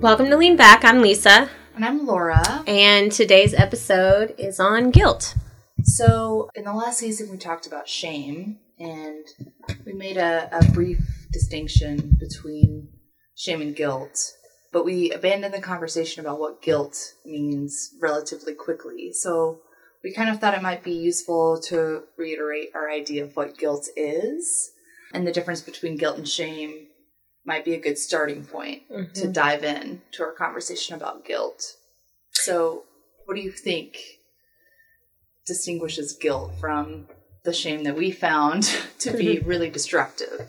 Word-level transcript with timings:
Welcome 0.00 0.30
to 0.30 0.36
Lean 0.36 0.56
Back. 0.56 0.82
I'm 0.84 1.02
Lisa, 1.02 1.50
And 1.74 1.84
I'm 1.84 2.06
Laura. 2.06 2.64
and 2.66 3.12
today's 3.12 3.52
episode 3.52 4.34
is 4.38 4.58
on 4.58 4.90
guilt. 4.90 5.34
So, 5.82 6.48
in 6.54 6.64
the 6.64 6.72
last 6.72 6.98
season, 6.98 7.30
we 7.30 7.36
talked 7.36 7.66
about 7.66 7.86
shame, 7.86 8.58
and 8.78 9.26
we 9.84 9.92
made 9.92 10.16
a, 10.16 10.48
a 10.56 10.64
brief 10.72 10.98
distinction 11.30 12.16
between 12.18 12.88
shame 13.36 13.60
and 13.60 13.76
guilt. 13.76 14.18
But 14.72 14.84
we 14.86 15.10
abandoned 15.10 15.52
the 15.52 15.60
conversation 15.60 16.24
about 16.24 16.40
what 16.40 16.62
guilt 16.62 16.96
means 17.26 17.90
relatively 18.00 18.54
quickly. 18.54 19.12
So, 19.12 19.60
we 20.02 20.14
kind 20.14 20.30
of 20.30 20.40
thought 20.40 20.54
it 20.54 20.62
might 20.62 20.82
be 20.82 20.92
useful 20.92 21.60
to 21.68 22.04
reiterate 22.16 22.70
our 22.74 22.90
idea 22.90 23.24
of 23.24 23.36
what 23.36 23.58
guilt 23.58 23.86
is. 23.96 24.70
And 25.12 25.26
the 25.26 25.32
difference 25.32 25.60
between 25.60 25.98
guilt 25.98 26.16
and 26.16 26.26
shame 26.26 26.86
might 27.44 27.66
be 27.66 27.74
a 27.74 27.80
good 27.80 27.98
starting 27.98 28.44
point 28.46 28.79
to 29.14 29.20
mm-hmm. 29.22 29.32
dive 29.32 29.64
in 29.64 30.02
to 30.12 30.22
our 30.22 30.32
conversation 30.32 30.94
about 30.94 31.24
guilt. 31.24 31.62
So, 32.32 32.84
what 33.24 33.34
do 33.34 33.40
you 33.40 33.52
think 33.52 33.96
distinguishes 35.46 36.16
guilt 36.20 36.52
from 36.60 37.08
the 37.44 37.52
shame 37.52 37.84
that 37.84 37.96
we 37.96 38.10
found 38.10 38.64
to 39.00 39.16
be 39.16 39.36
mm-hmm. 39.36 39.48
really 39.48 39.70
destructive 39.70 40.48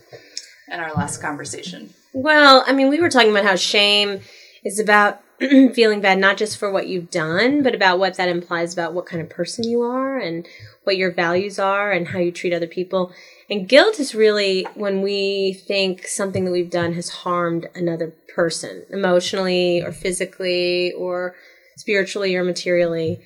in 0.72 0.80
our 0.80 0.94
last 0.94 1.22
conversation? 1.22 1.94
Well, 2.14 2.64
I 2.68 2.74
mean, 2.74 2.90
we 2.90 3.00
were 3.00 3.10
talking 3.10 3.32
about 3.32 3.46
how 3.46 3.56
shame 3.56 4.22
is 4.64 4.80
about 4.80 5.22
feeling 5.74 6.02
bad 6.02 6.20
not 6.20 6.38
just 6.38 6.58
for 6.58 6.70
what 6.70 6.88
you've 6.88 7.10
done, 7.10 7.64
but 7.64 7.74
about 7.74 7.98
what 7.98 8.16
that 8.18 8.30
implies 8.30 8.74
about 8.74 8.94
what 8.94 9.08
kind 9.08 9.22
of 9.22 9.30
person 9.30 9.68
you 9.68 9.82
are 9.82 10.20
and 10.20 10.48
what 10.84 10.98
your 10.98 11.12
values 11.12 11.58
are 11.58 11.92
and 11.92 12.10
how 12.10 12.20
you 12.20 12.32
treat 12.32 12.54
other 12.54 12.68
people. 12.68 13.12
And 13.50 13.68
guilt 13.68 14.00
is 14.00 14.14
really 14.14 14.68
when 14.76 15.02
we 15.02 15.54
think 15.68 16.06
something 16.08 16.46
that 16.46 16.52
we've 16.52 16.70
done 16.70 16.94
has 16.94 17.10
harmed 17.10 17.68
another 17.74 18.14
person 18.36 18.86
emotionally 18.92 19.82
or 19.82 19.92
physically 19.92 20.92
or 20.94 21.36
spiritually 21.76 22.36
or 22.36 22.44
materially. 22.44 23.22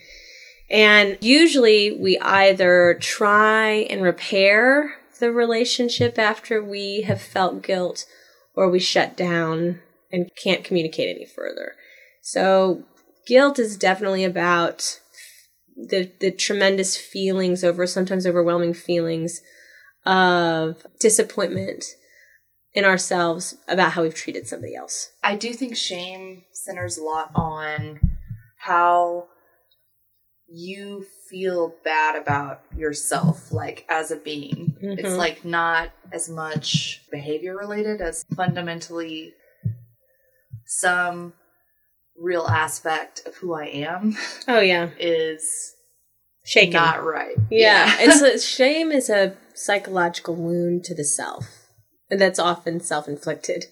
And 0.70 1.18
usually 1.22 1.92
we 1.92 2.18
either 2.20 2.98
try 3.02 3.70
and 3.90 4.02
repair 4.02 4.96
the 5.20 5.32
relationship 5.32 6.18
after 6.18 6.64
we 6.64 7.02
have 7.02 7.22
felt 7.22 7.62
guilt 7.62 8.06
or 8.56 8.70
we 8.70 8.80
shut 8.80 9.18
down 9.18 9.82
and 10.12 10.32
can't 10.42 10.64
communicate 10.64 11.14
any 11.14 11.26
further. 11.26 11.76
So 12.26 12.84
guilt 13.28 13.60
is 13.60 13.78
definitely 13.78 14.24
about 14.24 15.00
the 15.76 16.12
the 16.20 16.32
tremendous 16.32 16.98
feelings 16.98 17.64
over 17.64 17.86
sometimes 17.86 18.26
overwhelming 18.26 18.74
feelings 18.74 19.42
of 20.08 20.84
disappointment 21.00 21.86
in 22.74 22.84
ourselves 22.84 23.58
about 23.68 23.92
how 23.92 24.02
we've 24.02 24.16
treated 24.16 24.48
somebody 24.48 24.76
else. 24.76 25.12
I 25.24 25.36
do 25.36 25.54
think 25.54 25.78
shame 25.78 26.46
centers 26.52 26.98
a 26.98 27.04
lot 27.04 27.30
on 27.36 28.00
how 28.58 29.28
you 30.48 31.06
feel 31.30 31.76
bad 31.84 32.16
about 32.16 32.64
yourself, 32.76 33.52
like 33.52 33.86
as 33.88 34.10
a 34.10 34.16
being. 34.16 34.76
It's 34.82 35.12
Mhm. 35.12 35.18
like 35.18 35.46
not 35.46 35.92
as 36.12 36.28
much 36.28 37.04
behavior 37.12 37.56
related 37.56 38.02
as 38.02 38.26
fundamentally 38.36 39.36
some 40.66 41.34
real 42.26 42.48
aspect 42.48 43.22
of 43.28 43.36
who 43.36 43.54
I 43.54 43.66
am 43.66 44.18
Oh 44.48 44.60
yeah, 44.60 44.90
is 45.00 45.76
shaken. 46.44 46.74
not 46.74 47.04
right. 47.04 47.38
yeah, 47.52 47.96
it's 48.00 48.22
a, 48.22 48.40
shame 48.40 48.92
is 48.92 49.10
a 49.10 49.36
psychological 49.54 50.36
wound 50.36 50.84
to 50.86 50.96
the 50.96 51.04
self, 51.04 51.46
and 52.10 52.20
that's 52.20 52.40
often 52.40 52.80
self-inflicted. 52.80 53.66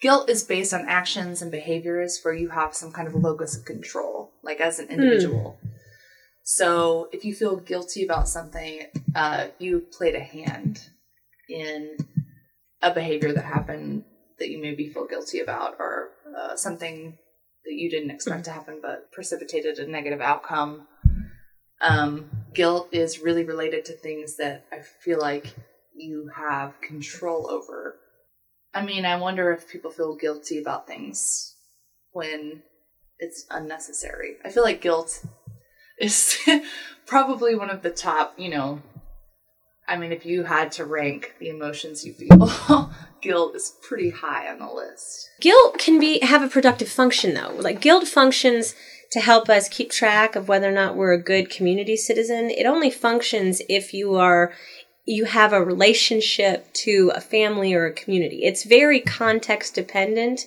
Guilt 0.00 0.28
is 0.30 0.44
based 0.44 0.72
on 0.74 0.84
actions 0.86 1.40
and 1.42 1.50
behaviors 1.50 2.20
where 2.22 2.34
you 2.34 2.50
have 2.50 2.74
some 2.74 2.92
kind 2.92 3.08
of 3.08 3.14
locus 3.14 3.56
of 3.56 3.64
control, 3.64 4.32
like 4.42 4.60
as 4.60 4.78
an 4.78 4.88
individual. 4.88 5.58
So 6.42 7.08
if 7.10 7.24
you 7.24 7.34
feel 7.34 7.56
guilty 7.56 8.04
about 8.04 8.28
something, 8.28 8.86
uh, 9.14 9.46
you 9.58 9.80
played 9.96 10.14
a 10.14 10.20
hand 10.20 10.82
in 11.48 11.96
a 12.82 12.92
behavior 12.92 13.32
that 13.32 13.44
happened 13.44 14.04
that 14.38 14.50
you 14.50 14.60
maybe 14.60 14.88
feel 14.90 15.06
guilty 15.06 15.40
about, 15.40 15.76
or 15.78 16.10
uh, 16.36 16.54
something 16.56 17.16
that 17.64 17.74
you 17.74 17.90
didn't 17.90 18.10
expect 18.10 18.44
to 18.44 18.50
happen 18.50 18.78
but 18.82 19.10
precipitated 19.12 19.78
a 19.78 19.86
negative 19.86 20.20
outcome. 20.20 20.86
Um, 21.80 22.30
guilt 22.54 22.88
is 22.92 23.20
really 23.20 23.44
related 23.44 23.84
to 23.86 23.92
things 23.92 24.36
that 24.36 24.64
I 24.72 24.80
feel 24.80 25.18
like 25.20 25.54
you 25.94 26.30
have 26.34 26.80
control 26.80 27.50
over. 27.50 27.96
I 28.72 28.84
mean, 28.84 29.04
I 29.04 29.16
wonder 29.16 29.52
if 29.52 29.68
people 29.68 29.90
feel 29.90 30.16
guilty 30.16 30.58
about 30.58 30.86
things 30.86 31.54
when 32.12 32.62
it's 33.18 33.46
unnecessary. 33.50 34.36
I 34.44 34.50
feel 34.50 34.62
like 34.62 34.80
guilt 34.80 35.24
is 35.98 36.38
probably 37.06 37.54
one 37.54 37.70
of 37.70 37.82
the 37.82 37.90
top, 37.90 38.34
you 38.38 38.48
know. 38.48 38.82
I 39.86 39.96
mean, 39.96 40.12
if 40.12 40.24
you 40.24 40.44
had 40.44 40.72
to 40.72 40.84
rank 40.84 41.34
the 41.38 41.50
emotions 41.50 42.04
you 42.04 42.14
feel, 42.14 42.90
guilt 43.20 43.54
is 43.54 43.76
pretty 43.82 44.10
high 44.10 44.50
on 44.50 44.58
the 44.58 44.72
list. 44.72 45.30
Guilt 45.40 45.78
can 45.78 45.98
be 45.98 46.20
have 46.20 46.42
a 46.42 46.48
productive 46.48 46.88
function 46.88 47.34
though. 47.34 47.54
Like 47.58 47.80
guilt 47.80 48.08
functions 48.08 48.74
to 49.10 49.20
help 49.20 49.48
us 49.48 49.68
keep 49.68 49.90
track 49.90 50.36
of 50.36 50.48
whether 50.48 50.68
or 50.68 50.72
not 50.72 50.96
we're 50.96 51.12
a 51.12 51.22
good 51.22 51.50
community 51.50 51.96
citizen. 51.96 52.50
It 52.50 52.66
only 52.66 52.90
functions 52.90 53.60
if 53.68 53.92
you 53.92 54.14
are 54.16 54.52
you 55.06 55.26
have 55.26 55.52
a 55.52 55.62
relationship 55.62 56.72
to 56.72 57.12
a 57.14 57.20
family 57.20 57.74
or 57.74 57.84
a 57.84 57.92
community. 57.92 58.44
It's 58.44 58.64
very 58.64 59.00
context 59.00 59.74
dependent 59.74 60.46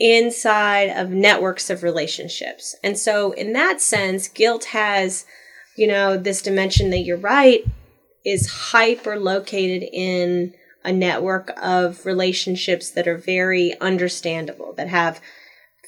inside 0.00 0.88
of 0.88 1.10
networks 1.10 1.68
of 1.68 1.82
relationships. 1.82 2.74
And 2.82 2.98
so 2.98 3.32
in 3.32 3.52
that 3.52 3.82
sense, 3.82 4.28
guilt 4.28 4.64
has, 4.66 5.26
you 5.76 5.86
know, 5.86 6.16
this 6.16 6.40
dimension 6.40 6.88
that 6.88 7.00
you're 7.00 7.18
right 7.18 7.66
is 8.24 8.70
hyper 8.70 9.18
located 9.18 9.88
in 9.92 10.54
a 10.84 10.92
network 10.92 11.52
of 11.60 12.04
relationships 12.04 12.90
that 12.90 13.06
are 13.06 13.16
very 13.16 13.78
understandable, 13.80 14.72
that 14.74 14.88
have 14.88 15.20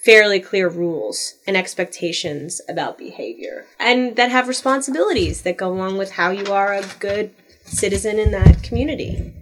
fairly 0.05 0.39
clear 0.39 0.69
rules 0.69 1.35
and 1.47 1.57
expectations 1.57 2.61
about 2.69 2.99
behavior, 2.99 3.67
and 3.81 4.17
that 4.17 4.31
have 4.31 4.49
responsibilities 4.49 5.43
that 5.43 5.57
go 5.57 5.73
along 5.73 5.97
with 5.97 6.13
how 6.13 6.31
you 6.31 6.53
are 6.53 6.75
a 6.75 6.85
good 6.99 7.35
citizen 7.65 8.19
in 8.19 8.31
that 8.31 8.63
community. 8.63 9.33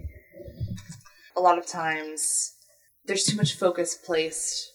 A 1.35 1.41
lot 1.41 1.57
of 1.57 1.65
times, 1.65 2.53
there's 3.05 3.25
too 3.25 3.35
much 3.35 3.57
focus 3.57 3.95
placed 3.95 4.71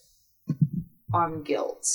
on 1.12 1.42
guilt. 1.42 1.86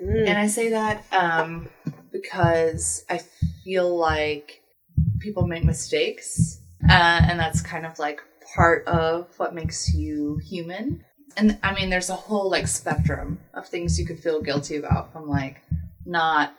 Mm. 0.00 0.28
And 0.28 0.38
I 0.38 0.46
say 0.46 0.70
that 0.70 1.04
um, 1.12 1.68
because 2.12 3.04
I 3.10 3.20
feel 3.64 3.96
like 3.96 4.62
people 5.20 5.46
make 5.46 5.64
mistakes, 5.64 6.60
uh, 6.88 6.92
and 6.92 7.38
that's 7.38 7.60
kind 7.60 7.86
of 7.86 7.98
like 7.98 8.20
part 8.54 8.86
of 8.86 9.28
what 9.38 9.54
makes 9.54 9.92
you 9.94 10.38
human. 10.38 11.04
And 11.36 11.58
I 11.62 11.74
mean, 11.74 11.90
there's 11.90 12.10
a 12.10 12.14
whole 12.14 12.50
like 12.50 12.66
spectrum 12.66 13.38
of 13.54 13.66
things 13.66 13.98
you 13.98 14.06
could 14.06 14.20
feel 14.20 14.40
guilty 14.42 14.76
about, 14.76 15.12
from 15.12 15.28
like 15.28 15.62
not 16.04 16.54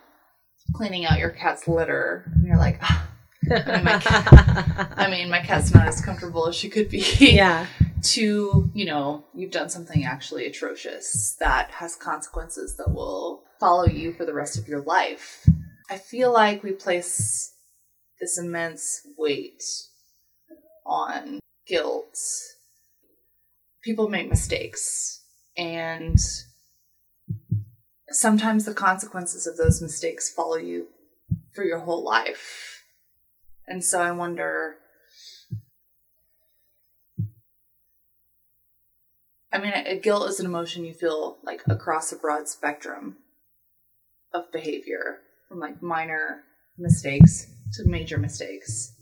cleaning 0.74 1.06
out 1.06 1.20
your 1.20 1.32
cat's 1.32 1.68
litter, 1.68 2.32
and 2.36 2.46
you're 2.46 2.58
like, 2.58 2.80
"Ah." 2.82 3.10
I 3.52 3.76
mean, 3.76 3.84
my 3.84 4.00
cat, 4.00 4.94
I 4.98 5.10
mean, 5.10 5.30
my 5.30 5.40
cat's 5.40 5.74
not 5.74 5.88
as 5.88 6.02
comfortable 6.02 6.48
as 6.48 6.56
she 6.56 6.70
could 6.70 6.90
be. 6.90 7.04
yeah. 7.20 7.66
to, 8.02 8.70
you 8.74 8.86
know, 8.86 9.26
you've 9.34 9.52
done 9.52 9.70
something 9.70 10.06
actually 10.06 10.46
atrocious 10.46 11.36
that 11.40 11.70
has 11.72 11.96
consequences 11.96 12.78
that 12.78 12.92
will 12.94 13.44
follow 13.60 13.86
you 13.86 14.14
for 14.14 14.26
the 14.26 14.34
rest 14.34 14.58
of 14.58 14.68
your 14.68 14.82
life. 14.82 15.48
I 15.90 15.98
feel 15.98 16.32
like 16.32 16.64
we 16.64 16.72
place 16.72 17.54
this 18.20 18.38
immense 18.38 19.02
weight 19.18 19.64
on 20.86 21.40
guilt. 21.68 22.18
People 23.84 24.10
make 24.10 24.30
mistakes, 24.30 25.22
and 25.58 26.20
sometimes 28.10 28.66
the 28.66 28.74
consequences 28.74 29.48
of 29.48 29.58
those 29.58 29.82
mistakes 29.82 30.30
follow 30.30 30.58
you 30.58 30.88
for 31.54 31.64
your 31.64 31.80
whole 31.80 32.04
life. 32.04 32.84
And 33.68 33.84
so 33.84 34.02
I 34.02 34.12
wonder 34.12 34.76
I 39.52 39.58
mean, 39.58 40.02
guilt 40.02 40.30
is 40.30 40.40
an 40.40 40.46
emotion 40.46 40.86
you 40.86 40.94
feel 40.94 41.40
like 41.44 41.62
across 41.68 42.12
a 42.12 42.16
broad 42.16 42.48
spectrum 42.48 43.18
of 44.32 44.52
behavior, 44.52 45.22
from 45.48 45.60
like 45.60 45.82
minor 45.82 46.44
mistakes 46.78 47.48
to 47.74 47.86
major 47.86 48.18
mistakes. 48.18 48.94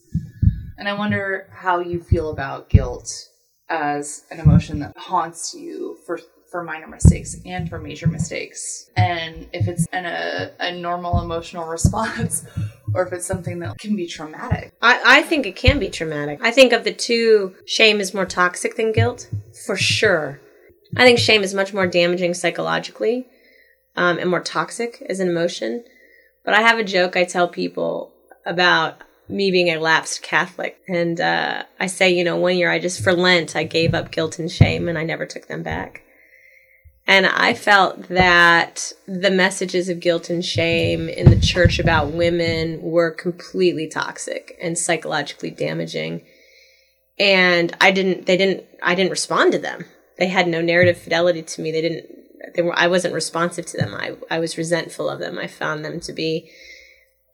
And 0.78 0.88
I 0.88 0.94
wonder 0.94 1.50
how 1.52 1.80
you 1.80 2.02
feel 2.02 2.30
about 2.30 2.70
guilt 2.70 3.12
as 3.70 4.24
an 4.32 4.40
emotion 4.40 4.80
that 4.80 4.98
haunts 4.98 5.54
you 5.54 5.98
for 6.06 6.20
for 6.50 6.64
minor 6.64 6.88
mistakes 6.88 7.36
and 7.46 7.70
for 7.70 7.78
major 7.78 8.08
mistakes, 8.08 8.90
and 8.96 9.50
if 9.52 9.68
it's 9.68 9.86
an, 9.92 10.06
a 10.06 10.52
a 10.60 10.72
normal 10.72 11.22
emotional 11.22 11.68
response, 11.78 12.46
or 12.94 13.06
if 13.06 13.12
it's 13.12 13.26
something 13.26 13.60
that 13.60 13.78
can 13.80 13.96
be 13.96 14.08
traumatic. 14.08 14.74
I, 14.82 15.20
I 15.20 15.24
think 15.24 15.46
it 15.46 15.56
can 15.58 15.78
be 15.78 15.90
traumatic. 15.90 16.40
I 16.42 16.52
think 16.52 16.72
of 16.72 16.86
the 16.86 16.94
two, 16.94 17.56
shame 17.66 18.00
is 18.00 18.14
more 18.14 18.26
toxic 18.26 18.76
than 18.76 18.94
guilt, 18.94 19.30
for 19.66 19.76
sure. 19.76 20.40
I 20.96 21.04
think 21.04 21.20
shame 21.20 21.44
is 21.44 21.54
much 21.54 21.74
more 21.74 21.86
damaging 21.86 22.34
psychologically 22.34 23.28
um, 23.98 24.18
and 24.20 24.30
more 24.30 24.40
toxic 24.40 25.04
as 25.10 25.20
an 25.20 25.28
emotion. 25.28 25.84
But 26.46 26.54
I 26.54 26.62
have 26.62 26.80
a 26.80 26.84
joke 26.84 27.18
I 27.18 27.26
tell 27.26 27.50
people 27.50 28.14
about 28.48 29.02
me 29.30 29.52
being 29.52 29.70
a 29.70 29.80
lapsed 29.80 30.24
Catholic. 30.24 30.80
And 30.88 31.20
uh, 31.20 31.64
I 31.80 31.88
say, 31.88 32.10
you 32.10 32.24
know, 32.24 32.38
one 32.38 32.58
year 32.58 32.72
I 32.72 32.80
just, 32.80 33.04
for 33.04 33.14
Lent, 33.14 33.56
I 33.56 33.64
gave 33.64 33.94
up 33.94 34.12
guilt 34.12 34.40
and 34.40 34.52
shame 34.52 34.88
and 34.88 34.98
I 34.98 35.04
never 35.04 35.26
took 35.26 35.48
them 35.48 35.64
back. 35.64 36.04
And 37.06 37.26
I 37.26 37.54
felt 37.54 38.10
that 38.10 38.92
the 39.06 39.32
messages 39.32 39.88
of 39.88 40.02
guilt 40.02 40.30
and 40.30 40.44
shame 40.44 41.08
in 41.08 41.30
the 41.30 41.40
church 41.40 41.80
about 41.80 42.12
women 42.12 42.82
were 42.82 43.12
completely 43.12 43.88
toxic 43.88 44.58
and 44.62 44.78
psychologically 44.78 45.50
damaging. 45.50 46.26
And 47.18 47.76
I 47.80 47.92
didn't, 47.92 48.26
they 48.26 48.36
didn't, 48.36 48.66
I 48.84 48.94
didn't 48.94 49.12
respond 49.12 49.54
to 49.54 49.60
them. 49.60 49.86
They 50.18 50.28
had 50.28 50.48
no 50.48 50.62
narrative 50.62 50.98
fidelity 50.98 51.44
to 51.44 51.62
me. 51.62 51.72
They 51.72 51.82
didn't, 51.82 52.08
they 52.56 52.62
were, 52.62 52.78
I 52.78 52.88
wasn't 52.88 53.14
responsive 53.14 53.66
to 53.68 53.78
them. 53.78 53.94
I, 53.94 54.16
I 54.30 54.40
was 54.40 54.58
resentful 54.58 55.10
of 55.10 55.20
them. 55.20 55.38
I 55.38 55.48
found 55.48 55.86
them 55.86 56.02
to 56.02 56.14
be 56.14 56.52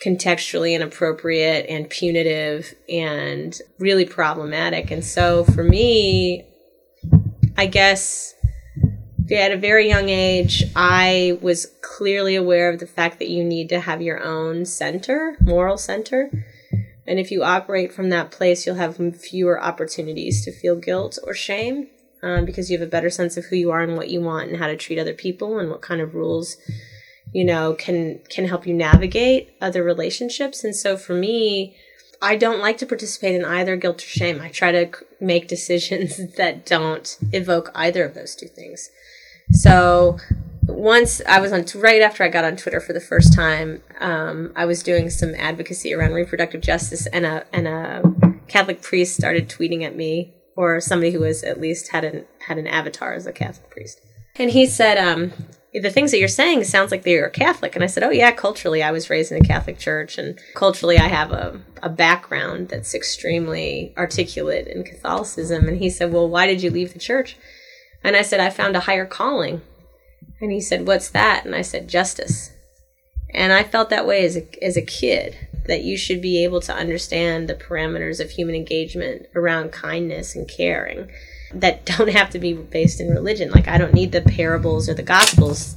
contextually 0.04 0.74
inappropriate 0.74 1.66
and 1.70 1.90
punitive 1.90 2.74
and 2.90 3.60
really 3.80 4.06
problematic. 4.06 4.92
And 4.92 5.04
so 5.04 5.46
for 5.46 5.64
me, 5.64 6.46
I 7.58 7.68
guess 7.68 8.34
at 9.32 9.52
a 9.52 9.58
very 9.58 9.88
young 9.88 10.10
age, 10.10 10.64
I 10.76 11.38
was 11.42 11.68
clearly 11.82 12.36
aware 12.36 12.70
of 12.70 12.80
the 12.80 12.88
fact 12.88 13.20
that 13.20 13.30
you 13.30 13.44
need 13.44 13.70
to 13.70 13.80
have 13.80 14.02
your 14.02 14.22
own 14.22 14.66
center, 14.66 15.38
moral 15.40 15.78
center. 15.78 16.30
And 17.08 17.20
if 17.20 17.32
you 17.32 17.44
operate 17.44 17.94
from 17.94 18.10
that 18.10 18.32
place, 18.32 18.66
you'll 18.66 18.76
have 18.76 18.98
fewer 19.16 19.62
opportunities 19.62 20.44
to 20.44 20.52
feel 20.52 20.76
guilt 20.76 21.18
or 21.24 21.34
shame 21.34 21.88
um, 22.22 22.46
because 22.46 22.70
you 22.70 22.78
have 22.78 22.88
a 22.88 22.90
better 22.90 23.10
sense 23.10 23.38
of 23.38 23.46
who 23.46 23.56
you 23.56 23.72
are 23.72 23.82
and 23.82 23.98
what 23.98 24.10
you 24.10 24.22
want 24.22 24.50
and 24.50 24.58
how 24.58 24.68
to 24.68 24.78
treat 24.78 25.00
other 25.00 25.14
people 25.14 25.60
and 25.60 25.70
what 25.70 25.82
kind 25.82 26.02
of 26.02 26.16
rules 26.16 26.58
you 27.34 27.44
know 27.44 27.74
can 27.74 28.20
can 28.30 28.48
help 28.48 28.66
you 28.66 28.74
navigate 28.74 29.54
other 29.62 29.84
relationships. 29.84 30.64
And 30.64 30.76
so 30.76 30.98
for 30.98 31.14
me 31.14 31.76
i 32.22 32.38
don't 32.38 32.62
like 32.62 32.78
to 32.78 32.86
participate 32.86 33.36
in 33.36 33.44
either 33.44 33.76
guilt 33.76 34.02
or 34.02 34.08
shame. 34.08 34.42
I 34.42 34.50
try 34.50 34.72
to 34.72 34.92
make 35.20 35.48
decisions 35.48 36.36
that 36.38 36.66
don't 36.66 37.18
evoke 37.32 37.72
either 37.76 38.06
of 38.06 38.14
those 38.14 38.36
two 38.36 38.48
things. 38.48 38.90
So 39.52 40.18
once 40.66 41.22
i 41.28 41.42
was 41.42 41.52
on 41.52 41.66
right 41.76 42.02
after 42.02 42.24
i 42.24 42.30
got 42.30 42.46
on 42.46 42.56
twitter 42.56 42.80
for 42.80 42.94
the 42.94 43.02
first 43.02 43.34
time 43.34 43.84
um, 44.00 44.54
i 44.56 44.64
was 44.64 44.82
doing 44.82 45.10
some 45.10 45.36
advocacy 45.36 45.94
around 45.94 46.14
reproductive 46.14 46.62
justice 46.62 47.06
and 47.08 47.26
a 47.26 47.46
and 47.52 47.68
a 47.68 48.02
catholic 48.48 48.82
priest 48.82 49.14
started 49.14 49.50
tweeting 49.50 49.84
at 49.84 49.94
me 49.94 50.34
or 50.56 50.80
somebody 50.80 51.12
who 51.12 51.20
was 51.20 51.44
at 51.44 51.60
least 51.60 51.92
had 51.92 52.04
an 52.04 52.26
had 52.48 52.58
an 52.58 52.68
avatar 52.68 53.14
as 53.14 53.26
a 53.26 53.32
catholic 53.34 53.70
priest. 53.70 54.02
And 54.36 54.52
he 54.52 54.66
said 54.66 54.98
um, 54.98 55.32
the 55.74 55.90
things 55.90 56.12
that 56.12 56.20
you're 56.20 56.28
saying 56.28 56.64
sounds 56.64 56.92
like 56.92 57.06
you're 57.06 57.30
Catholic. 57.30 57.76
And 57.76 57.84
I 57.84 57.88
said, 57.88 58.04
oh, 58.04 58.12
yeah, 58.12 58.32
culturally, 58.32 58.84
I 58.84 58.92
was 58.92 59.10
raised 59.10 59.32
in 59.32 59.44
a 59.44 59.48
Catholic 59.48 59.80
church. 59.80 60.18
And 60.18 60.40
culturally, 60.54 60.98
I 60.98 61.08
have 61.08 61.32
a, 61.32 61.60
a 61.82 61.90
background 61.90 62.70
that's 62.70 62.94
extremely 62.94 63.94
articulate 63.98 64.68
in 64.68 64.84
Catholicism. 64.84 65.68
And 65.68 65.78
he 65.78 65.90
said, 65.90 66.14
well, 66.14 66.30
why 66.30 66.46
did 66.46 66.62
you 66.62 66.70
leave 66.70 66.94
the 66.94 67.00
church? 67.00 67.38
And 68.04 68.16
I 68.16 68.22
said, 68.22 68.40
I 68.40 68.50
found 68.50 68.76
a 68.76 68.82
higher 68.82 69.06
calling. 69.06 69.62
And 70.40 70.52
he 70.52 70.62
said, 70.62 70.86
what's 70.86 71.10
that? 71.10 71.46
And 71.46 71.56
I 71.56 71.62
said, 71.62 71.88
justice. 71.88 72.52
And 73.34 73.52
I 73.52 73.64
felt 73.64 73.90
that 73.90 74.06
way 74.06 74.26
as 74.26 74.38
a, 74.38 74.64
as 74.64 74.78
a 74.78 74.82
kid 74.82 75.36
that 75.66 75.84
you 75.84 75.98
should 75.98 76.22
be 76.22 76.44
able 76.44 76.62
to 76.62 76.74
understand 76.74 77.48
the 77.48 77.56
parameters 77.56 78.20
of 78.20 78.32
human 78.32 78.54
engagement 78.54 79.26
around 79.34 79.72
kindness 79.72 80.36
and 80.36 80.48
caring 80.48 81.10
that 81.54 81.86
don't 81.98 82.10
have 82.10 82.30
to 82.32 82.40
be 82.40 82.54
based 82.54 83.00
in 83.00 83.10
religion. 83.10 83.52
Like 83.52 83.68
I 83.68 83.78
don't 83.78 83.94
need 83.94 84.12
the 84.12 84.22
parables 84.22 84.90
or 84.90 84.94
the 84.94 85.04
gospels 85.04 85.76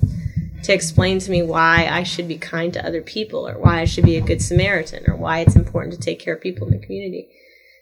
to 0.64 0.72
explain 0.72 1.18
to 1.20 1.30
me 1.30 1.42
why 1.42 1.86
I 1.90 2.02
should 2.02 2.26
be 2.26 2.38
kind 2.38 2.72
to 2.72 2.84
other 2.84 3.02
people 3.02 3.48
or 3.48 3.54
why 3.54 3.80
I 3.80 3.84
should 3.84 4.04
be 4.04 4.16
a 4.16 4.20
good 4.20 4.42
Samaritan 4.42 5.08
or 5.08 5.16
why 5.16 5.40
it's 5.40 5.54
important 5.54 5.94
to 5.94 6.00
take 6.00 6.18
care 6.18 6.34
of 6.34 6.40
people 6.40 6.66
in 6.66 6.72
the 6.72 6.84
community. 6.84 7.28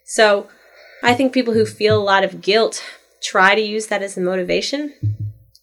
So 0.04 0.48
I 1.02 1.14
think 1.14 1.32
people 1.32 1.54
who 1.54 1.64
feel 1.64 2.00
a 2.00 2.02
lot 2.02 2.24
of 2.24 2.40
guilt 2.42 2.84
try 3.22 3.54
to 3.54 3.60
use 3.60 3.86
that 3.86 4.02
as 4.02 4.18
a 4.18 4.20
motivation, 4.20 4.92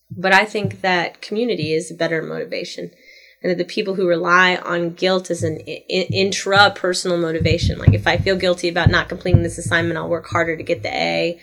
but 0.09 0.33
I 0.33 0.45
think 0.45 0.81
that 0.81 1.21
community 1.21 1.73
is 1.73 1.91
a 1.91 1.95
better 1.95 2.21
motivation. 2.23 2.91
And 3.43 3.49
that 3.49 3.57
the 3.57 3.65
people 3.65 3.95
who 3.95 4.07
rely 4.07 4.55
on 4.57 4.91
guilt 4.91 5.31
as 5.31 5.41
an 5.41 5.57
intra 5.57 6.71
personal 6.75 7.17
motivation, 7.17 7.79
like 7.79 7.93
if 7.93 8.05
I 8.05 8.17
feel 8.17 8.35
guilty 8.35 8.69
about 8.69 8.89
not 8.89 9.09
completing 9.09 9.41
this 9.41 9.57
assignment, 9.57 9.97
I'll 9.97 10.09
work 10.09 10.27
harder 10.27 10.55
to 10.55 10.61
get 10.61 10.83
the 10.83 10.93
A 10.93 11.39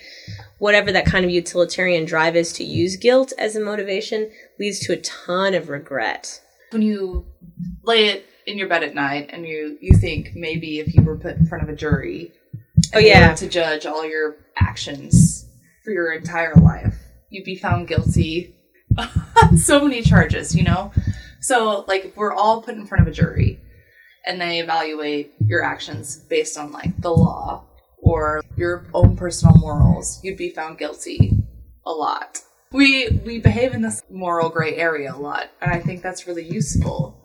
whatever 0.59 0.91
that 0.91 1.05
kind 1.05 1.25
of 1.25 1.31
utilitarian 1.31 2.05
drive 2.05 2.35
is 2.35 2.53
to 2.53 2.63
use 2.63 2.97
guilt 2.97 3.33
as 3.37 3.55
a 3.55 3.59
motivation 3.59 4.29
leads 4.59 4.79
to 4.81 4.93
a 4.93 4.97
ton 4.97 5.53
of 5.53 5.69
regret. 5.69 6.41
When 6.71 6.81
you 6.81 7.25
lay 7.83 8.09
it 8.09 8.25
in 8.45 8.57
your 8.57 8.67
bed 8.67 8.83
at 8.83 8.93
night 8.93 9.29
and 9.31 9.47
you 9.47 9.77
you 9.81 9.97
think 9.97 10.31
maybe 10.35 10.79
if 10.79 10.93
you 10.93 11.01
were 11.01 11.17
put 11.17 11.37
in 11.37 11.45
front 11.45 11.63
of 11.63 11.69
a 11.69 11.75
jury 11.75 12.31
oh 12.95 12.99
yeah 12.99 13.33
to 13.35 13.47
judge 13.47 13.85
all 13.85 14.03
your 14.03 14.37
actions 14.57 15.45
for 15.83 15.91
your 15.91 16.11
entire 16.11 16.55
life 16.55 16.95
you'd 17.29 17.43
be 17.43 17.55
found 17.55 17.87
guilty 17.87 18.55
so 19.57 19.83
many 19.83 20.01
charges 20.01 20.55
you 20.55 20.63
know 20.63 20.91
so 21.39 21.85
like 21.87 22.05
if 22.05 22.17
we're 22.17 22.33
all 22.33 22.61
put 22.61 22.75
in 22.75 22.85
front 22.85 23.01
of 23.01 23.07
a 23.07 23.11
jury 23.11 23.59
and 24.25 24.39
they 24.39 24.59
evaluate 24.59 25.33
your 25.45 25.63
actions 25.63 26.17
based 26.17 26.57
on 26.57 26.71
like 26.71 26.95
the 27.01 27.09
law 27.09 27.65
or 27.97 28.43
your 28.55 28.85
own 28.93 29.15
personal 29.15 29.55
morals, 29.57 30.19
you'd 30.23 30.37
be 30.37 30.49
found 30.49 30.77
guilty 30.77 31.37
a 31.85 31.91
lot. 31.91 32.41
We 32.71 33.09
we 33.25 33.39
behave 33.39 33.73
in 33.73 33.81
this 33.81 34.03
moral 34.09 34.49
gray 34.49 34.75
area 34.75 35.13
a 35.13 35.17
lot, 35.17 35.49
and 35.61 35.71
I 35.71 35.79
think 35.79 36.03
that's 36.03 36.27
really 36.27 36.45
useful. 36.45 37.15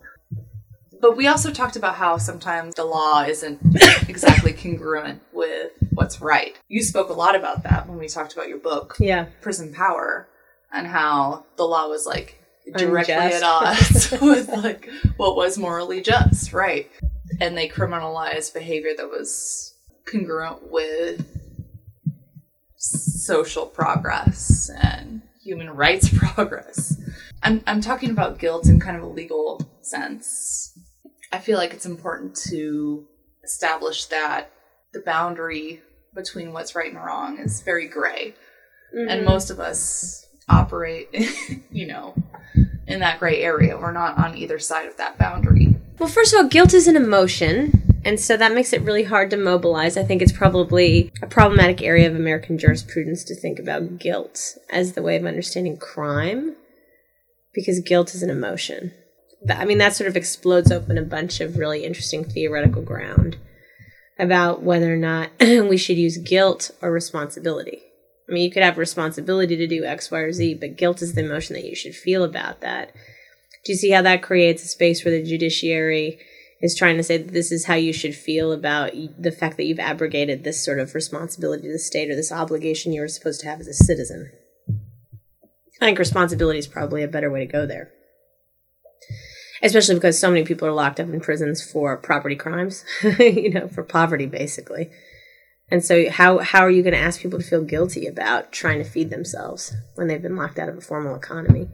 But 1.00 1.19
we 1.19 1.26
also 1.26 1.50
talked 1.50 1.76
about 1.76 1.97
how 1.97 2.16
sometimes 2.16 2.76
the 2.76 2.85
law 2.85 3.25
isn't 3.25 3.61
exactly 4.09 4.54
congruent 4.54 5.21
with 5.35 5.73
what's 5.93 6.23
right. 6.23 6.59
You 6.69 6.83
spoke 6.83 7.11
a 7.11 7.12
lot 7.12 7.37
about 7.37 7.62
that 7.64 7.87
when 7.87 7.99
we 7.99 8.09
talked 8.09 8.33
about 8.33 8.49
your 8.49 8.59
book, 8.59 8.97
yeah, 8.99 9.26
Prison 9.43 9.75
Power, 9.75 10.28
and 10.75 10.87
how 10.87 11.47
the 11.57 11.64
law 11.64 11.88
was 11.88 12.04
like 12.04 12.40
directly 12.76 13.14
Unjust. 13.14 13.43
at 13.43 13.43
odds 13.43 14.11
with 14.21 14.49
like 14.49 14.90
what 15.16 15.37
was 15.37 15.57
morally 15.57 16.02
just, 16.02 16.52
right? 16.52 16.90
And 17.40 17.57
they 17.57 17.69
criminalized 17.69 18.52
behavior 18.52 18.93
that 18.97 19.09
was 19.09 19.75
congruent 20.07 20.71
with 20.71 21.26
social 22.76 23.66
progress 23.66 24.71
and 24.83 25.23
human 25.43 25.71
rights 25.71 26.11
progress. 26.19 27.00
I'm, 27.43 27.62
I'm 27.66 27.81
talking 27.81 28.11
about 28.11 28.38
guilt 28.38 28.66
in 28.69 28.81
kind 28.81 28.97
of 28.97 29.02
a 29.02 29.07
legal 29.09 29.61
sense. 29.83 30.76
I 31.33 31.38
feel 31.38 31.59
like 31.59 31.73
it's 31.73 31.87
important 31.87 32.37
to 32.49 33.07
establish 33.45 34.07
that 34.07 34.50
the 34.93 35.00
boundary 35.00 35.83
between 36.14 36.52
what's 36.52 36.75
right 36.75 36.93
and 36.93 37.02
wrong 37.02 37.38
is 37.38 37.61
very 37.62 37.88
gray. 37.88 38.35
Mm-hmm. 38.97 39.09
And 39.09 39.25
most 39.25 39.50
of 39.50 39.61
us 39.61 40.24
operate, 40.48 41.08
you 41.70 41.86
know, 41.86 42.14
in 42.86 43.00
that 43.00 43.18
gray 43.18 43.42
area. 43.42 43.76
We're 43.76 43.92
not 43.92 44.18
on 44.18 44.36
either 44.36 44.58
side 44.58 44.86
of 44.86 44.96
that 44.96 45.18
boundary. 45.18 45.76
Well, 45.98 46.08
first 46.08 46.34
of 46.34 46.38
all, 46.38 46.48
guilt 46.48 46.74
is 46.74 46.88
an 46.88 46.96
emotion. 46.96 47.84
And 48.04 48.20
so 48.20 48.36
that 48.36 48.52
makes 48.52 48.72
it 48.72 48.82
really 48.82 49.04
hard 49.04 49.30
to 49.30 49.36
mobilize. 49.36 49.96
I 49.96 50.02
think 50.02 50.20
it's 50.20 50.32
probably 50.32 51.10
a 51.22 51.26
problematic 51.26 51.80
area 51.80 52.06
of 52.06 52.14
American 52.14 52.58
jurisprudence 52.58 53.24
to 53.24 53.34
think 53.34 53.58
about 53.58 53.98
guilt 53.98 54.58
as 54.70 54.92
the 54.92 55.02
way 55.02 55.16
of 55.16 55.24
understanding 55.24 55.78
crime, 55.78 56.54
because 57.54 57.80
guilt 57.80 58.14
is 58.14 58.22
an 58.22 58.28
emotion. 58.28 58.92
I 59.48 59.64
mean, 59.64 59.78
that 59.78 59.94
sort 59.94 60.08
of 60.08 60.16
explodes 60.16 60.70
open 60.70 60.98
a 60.98 61.02
bunch 61.02 61.40
of 61.40 61.56
really 61.56 61.84
interesting 61.84 62.24
theoretical 62.24 62.82
ground 62.82 63.38
about 64.18 64.62
whether 64.62 64.92
or 64.92 64.98
not 64.98 65.30
we 65.40 65.76
should 65.76 65.96
use 65.96 66.18
guilt 66.18 66.70
or 66.82 66.90
responsibility. 66.90 67.82
I 68.28 68.33
mean, 68.33 68.43
you 68.43 68.50
could 68.50 68.62
have 68.62 68.78
responsibility 68.78 69.57
to 69.57 69.66
do 69.66 69.85
X, 69.85 70.11
Y, 70.11 70.19
or 70.19 70.33
Z, 70.33 70.54
but 70.54 70.76
guilt 70.76 71.02
is 71.02 71.14
the 71.14 71.25
emotion 71.25 71.54
that 71.54 71.66
you 71.66 71.75
should 71.75 71.95
feel 71.95 72.25
about 72.25 72.61
that. 72.62 72.95
Do 73.64 73.73
you 73.73 73.76
see 73.76 73.90
how 73.90 74.02
that 74.02 74.23
creates 74.23 74.64
a 74.64 74.69
space 74.69 75.04
where 75.04 75.16
the 75.16 75.26
judiciary 75.26 76.19
is 76.61 76.75
trying 76.75 76.97
to 76.97 77.02
say 77.02 77.19
that 77.19 77.33
this 77.33 77.52
is 77.52 77.66
how 77.66 77.75
you 77.75 77.93
should 77.93 78.14
feel 78.14 78.52
about 78.52 78.93
the 79.19 79.33
fact 79.33 79.59
that 79.59 79.64
you've 79.64 79.78
abrogated 79.78 80.45
this 80.45 80.64
sort 80.64 80.78
of 80.78 80.95
responsibility 80.95 81.64
to 81.64 81.73
the 81.73 81.78
state 81.78 82.11
or 82.11 82.16
this 82.16 82.33
obligation 82.33 82.93
you 82.93 83.02
were 83.02 83.09
supposed 83.09 83.40
to 83.40 83.47
have 83.47 83.61
as 83.61 83.69
a 83.69 83.75
citizen. 83.75 84.31
I 85.81 85.87
think 85.87 85.99
responsibility 85.99 86.59
is 86.59 86.66
probably 86.66 87.02
a 87.02 87.09
better 87.09 87.31
way 87.31 87.40
to 87.40 87.52
go 87.52 87.66
there. 87.66 87.90
Especially 89.62 89.95
because 89.95 90.19
so 90.19 90.31
many 90.31 90.45
people 90.45 90.66
are 90.66 90.73
locked 90.73 91.00
up 91.00 91.09
in 91.09 91.21
prisons 91.21 91.62
for 91.62 91.97
property 91.97 92.37
crimes, 92.37 92.85
you 93.19 93.50
know, 93.50 93.69
for 93.69 93.83
poverty 93.83 94.26
basically. 94.26 94.90
And 95.71 95.85
so 95.85 96.11
how 96.11 96.38
how 96.38 96.61
are 96.61 96.71
you 96.71 96.83
going 96.83 96.94
to 96.94 97.00
ask 97.00 97.21
people 97.21 97.38
to 97.38 97.44
feel 97.44 97.62
guilty 97.62 98.06
about 98.06 98.52
trying 98.52 98.78
to 98.78 98.88
feed 98.88 99.11
themselves 99.11 99.75
when 99.94 100.09
they've 100.09 100.23
been 100.23 100.37
locked 100.37 100.59
out 100.59 100.68
of 100.68 100.76
a 100.76 100.83
formal 100.83 101.16
economy? 101.16 101.68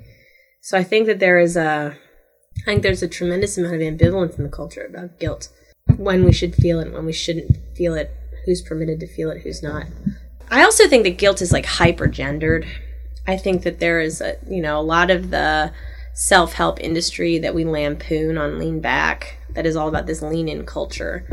So 0.63 0.79
I 0.79 0.85
think 0.85 1.07
that 1.07 1.19
there 1.19 1.39
is 1.39 1.57
a 1.57 1.97
I 2.59 2.65
think 2.65 2.83
there's 2.83 3.03
a 3.03 3.09
tremendous 3.09 3.57
amount 3.59 3.75
of 3.75 3.81
ambivalence 3.81 4.37
in 4.39 4.45
the 4.45 4.51
culture 4.51 4.85
about 4.85 5.19
guilt. 5.19 5.49
When 5.97 6.25
we 6.25 6.33
should 6.33 6.55
feel 6.55 6.79
it, 6.81 6.93
when 6.93 7.07
we 7.07 7.13
shouldn't 7.13 7.57
feel 7.77 7.95
it, 7.95 8.11
who's 8.45 8.63
permitted 8.63 9.01
to 9.01 9.07
feel 9.07 9.31
it, 9.31 9.43
who's 9.43 9.63
not. 9.63 9.87
I 10.51 10.63
also 10.63 10.89
think 10.89 11.05
that 11.05 11.19
guilt 11.19 11.43
is 11.43 11.53
like 11.53 11.67
hyper 11.67 12.07
gendered. 12.07 12.67
I 13.27 13.37
think 13.37 13.63
that 13.63 13.81
there 13.81 14.01
is 14.01 14.21
a 14.21 14.37
you 14.49 14.63
know 14.63 14.79
a 14.79 14.83
lot 14.83 15.11
of 15.11 15.31
the 15.31 15.73
self 16.15 16.53
help 16.53 16.81
industry 16.81 17.39
that 17.39 17.55
we 17.55 17.65
lampoon 17.65 18.39
on 18.39 18.59
lean 18.59 18.81
back 18.81 19.39
that 19.51 19.67
is 19.67 19.77
all 19.77 19.89
about 19.89 20.07
this 20.07 20.23
lean 20.23 20.49
in 20.49 20.65
culture 20.65 21.25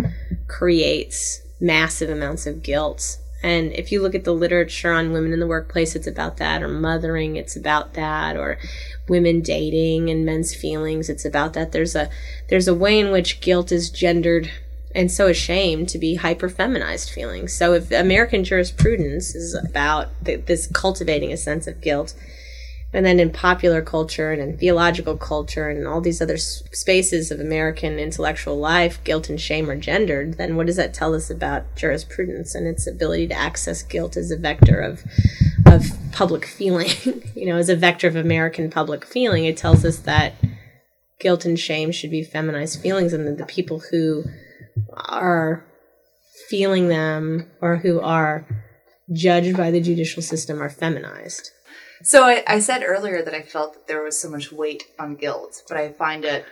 creates 0.48 1.42
massive 1.60 2.10
amounts 2.10 2.46
of 2.46 2.64
guilt. 2.64 3.18
And 3.44 3.72
if 3.74 3.92
you 3.92 4.02
look 4.02 4.16
at 4.16 4.24
the 4.24 4.34
literature 4.34 4.92
on 4.92 5.12
women 5.12 5.32
in 5.32 5.40
the 5.40 5.48
workplace, 5.48 5.96
it's 5.96 6.08
about 6.08 6.38
that, 6.38 6.64
or 6.64 6.68
mothering, 6.68 7.36
it's 7.36 7.56
about 7.56 7.94
that, 7.94 8.36
or 8.36 8.58
women 9.08 9.42
dating 9.42 10.10
and 10.10 10.26
men's 10.26 10.56
feelings, 10.56 11.10
it's 11.10 11.26
about 11.26 11.54
that. 11.54 11.72
There's 11.72 11.96
a 11.96 12.10
there's 12.50 12.68
a 12.68 12.74
way 12.74 13.00
in 13.00 13.12
which 13.12 13.40
guilt 13.40 13.72
is 13.72 13.90
gendered 13.90 14.52
and 14.96 15.12
so 15.12 15.28
is 15.28 15.38
shame 15.38 15.86
to 15.86 16.00
be 16.00 16.16
hyper 16.16 16.50
feminized 16.50 17.12
feelings. 17.12 17.54
So 17.54 17.74
if 17.74 17.92
American 17.92 18.44
jurisprudence 18.44 19.36
is 19.36 19.54
about 19.54 20.10
th- 20.26 20.46
this 20.46 20.68
cultivating 20.68 21.32
a 21.32 21.38
sense 21.38 21.68
of 21.68 21.82
guilt, 21.82 22.16
and 22.94 23.06
then 23.06 23.20
in 23.20 23.32
popular 23.32 23.82
culture 23.82 24.32
and 24.32 24.42
in 24.42 24.58
theological 24.58 25.18
culture 25.18 25.70
and 25.70 25.86
all 25.86 26.00
these 26.00 26.22
other 26.22 26.38
spaces 26.38 27.32
of 27.32 27.40
American 27.40 28.00
intellectual 28.00 28.58
life, 28.58 29.04
guilt 29.04 29.30
and 29.30 29.42
shame 29.42 29.70
are 29.70 29.76
gendered, 29.76 30.38
then 30.38 30.56
what 30.56 30.68
does 30.68 30.78
that 30.78 30.94
tell 30.94 31.14
us 31.14 31.30
about 31.30 31.76
jurisprudence 31.76 32.56
and 32.56 32.66
its 32.66 32.88
ability 32.88 33.28
to 33.28 33.34
access 33.34 33.84
guilt 33.84 34.16
as 34.16 34.32
a 34.32 34.38
vector 34.38 34.80
of 34.80 35.04
of 35.66 35.86
public 36.14 36.46
feeling? 36.58 37.22
you 37.36 37.46
know, 37.46 37.58
as 37.58 37.70
a 37.70 37.76
vector 37.76 38.08
of 38.08 38.16
American 38.16 38.70
public 38.70 39.06
feeling, 39.06 39.44
it 39.44 39.58
tells 39.58 39.84
us 39.84 39.98
that 40.00 40.34
guilt 41.20 41.44
and 41.44 41.60
shame 41.60 41.92
should 41.92 42.12
be 42.12 42.24
feminized 42.24 42.80
feelings, 42.82 43.12
and 43.12 43.28
that 43.28 43.38
the 43.38 43.46
people 43.46 43.82
who 43.92 44.24
are 44.96 45.66
feeling 46.48 46.88
them 46.88 47.52
or 47.60 47.78
who 47.78 48.00
are 48.00 48.48
judged 49.12 49.58
by 49.58 49.72
the 49.72 49.82
judicial 49.82 50.22
system 50.22 50.62
are 50.62 50.70
feminized. 50.70 51.52
So 52.04 52.24
I, 52.24 52.44
I 52.48 52.60
said 52.60 52.84
earlier 52.84 53.22
that 53.24 53.34
I 53.34 53.42
felt 53.42 53.74
that 53.74 53.88
there 53.88 54.04
was 54.04 54.20
so 54.20 54.30
much 54.30 54.52
weight 54.52 54.84
on 55.00 55.16
guilt, 55.16 55.64
but 55.68 55.78
I 55.78 55.92
find 55.92 56.26
it 56.26 56.46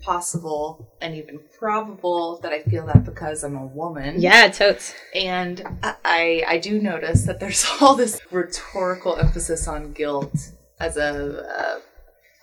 possible 0.00 0.92
and 1.00 1.14
even 1.14 1.40
probable 1.58 2.38
that 2.42 2.52
I 2.52 2.62
feel 2.62 2.86
that 2.86 3.04
because 3.04 3.44
I'm 3.44 3.56
a 3.56 3.66
woman. 3.66 4.20
Yeah, 4.20 4.48
totes. 4.48 4.94
And 5.14 5.62
I 5.82 6.44
I 6.46 6.58
do 6.58 6.80
notice 6.80 7.24
that 7.24 7.40
there's 7.40 7.66
all 7.80 7.94
this 7.94 8.20
rhetorical 8.30 9.16
emphasis 9.16 9.68
on 9.68 9.92
guilt 9.92 10.52
as 10.80 10.96
a 10.96 11.46
uh, 11.46 11.80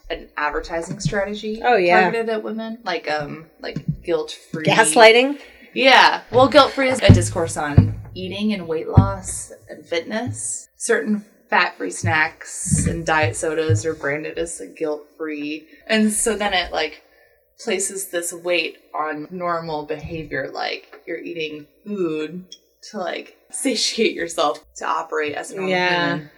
an 0.09 0.29
advertising 0.37 0.99
strategy. 0.99 1.61
Oh, 1.63 1.75
yeah. 1.75 2.01
targeted 2.01 2.29
at 2.29 2.43
women, 2.43 2.79
like 2.83 3.09
um 3.09 3.47
like 3.59 4.03
guilt 4.03 4.31
free 4.51 4.65
Gaslighting? 4.65 5.39
Yeah, 5.73 6.21
well, 6.31 6.47
guilt 6.47 6.71
free 6.71 6.89
is 6.89 7.01
a 7.01 7.11
discourse 7.11 7.57
on 7.57 7.99
eating 8.13 8.53
and 8.53 8.67
weight 8.67 8.87
loss 8.87 9.51
and 9.69 9.83
fitness. 9.83 10.69
Certain 10.77 11.25
fat 11.53 11.77
free 11.77 11.91
snacks 11.91 12.87
and 12.87 13.05
diet 13.05 13.35
sodas 13.35 13.85
are 13.85 13.93
branded 13.93 14.39
as 14.39 14.59
guilt 14.75 15.05
free, 15.17 15.67
and 15.85 16.11
so 16.11 16.35
then 16.35 16.51
it 16.51 16.71
like 16.71 17.03
places 17.59 18.07
this 18.07 18.33
weight 18.33 18.77
on 18.95 19.27
normal 19.29 19.85
behavior, 19.85 20.49
like 20.51 21.01
you're 21.05 21.19
eating 21.19 21.67
food 21.85 22.43
to 22.89 22.97
like 22.97 23.37
satiate 23.51 24.15
yourself 24.15 24.65
to 24.75 24.83
operate 24.85 25.35
as 25.35 25.51
a 25.51 25.55
normal 25.55 25.69
Yeah. 25.69 26.07
human, 26.15 26.29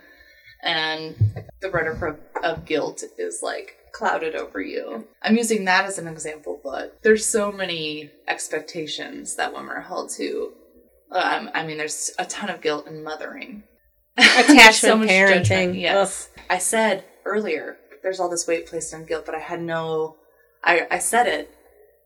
and 0.61 1.15
the 1.61 1.71
rhetoric 1.71 2.01
of, 2.01 2.19
of 2.43 2.65
guilt 2.65 3.01
is 3.17 3.39
like 3.41 3.77
clouded 3.93 4.35
over 4.35 4.59
you. 4.59 5.07
I'm 5.21 5.37
using 5.37 5.63
that 5.63 5.85
as 5.85 5.97
an 5.97 6.07
example, 6.09 6.59
but 6.61 6.97
there's 7.03 7.25
so 7.25 7.53
many 7.53 8.11
expectations 8.27 9.37
that 9.37 9.53
women 9.53 9.69
are 9.69 9.81
held 9.81 10.09
to. 10.17 10.51
Um, 11.09 11.49
I 11.53 11.65
mean, 11.65 11.77
there's 11.77 12.11
a 12.19 12.25
ton 12.25 12.49
of 12.49 12.59
guilt 12.59 12.87
in 12.87 13.01
mothering. 13.01 13.63
Attachment 14.17 14.99
much 14.99 15.09
parenting. 15.09 15.43
judgment, 15.43 15.75
Yes. 15.75 16.29
I 16.49 16.57
said 16.57 17.03
earlier, 17.25 17.77
there's 18.01 18.19
all 18.19 18.29
this 18.29 18.47
weight 18.47 18.67
placed 18.67 18.93
on 18.93 19.05
guilt, 19.05 19.25
but 19.25 19.35
I 19.35 19.39
had 19.39 19.61
no. 19.61 20.15
I, 20.63 20.87
I 20.89 20.99
said 20.99 21.27
it, 21.27 21.53